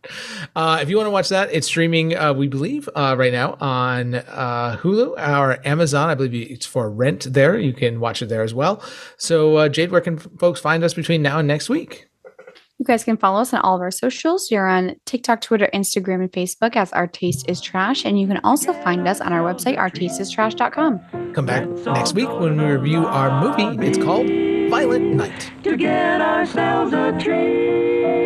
[0.55, 3.57] Uh, if you want to watch that, it's streaming, uh, we believe, uh, right now
[3.59, 6.07] on uh, Hulu or Amazon.
[6.07, 7.59] I believe it's for rent there.
[7.59, 8.81] You can watch it there as well.
[9.17, 12.07] So, uh, Jade, where can folks find us between now and next week?
[12.77, 14.51] You guys can follow us on all of our socials.
[14.51, 18.03] You're on TikTok, Twitter, Instagram, and Facebook as Our Taste is Trash.
[18.05, 21.33] And you can also find us on our website, ourtasteIstrash.com.
[21.33, 23.87] Come back next week when we review our movie.
[23.87, 24.27] It's called
[24.69, 25.51] Violent Night.
[25.63, 28.24] to get ourselves a treat.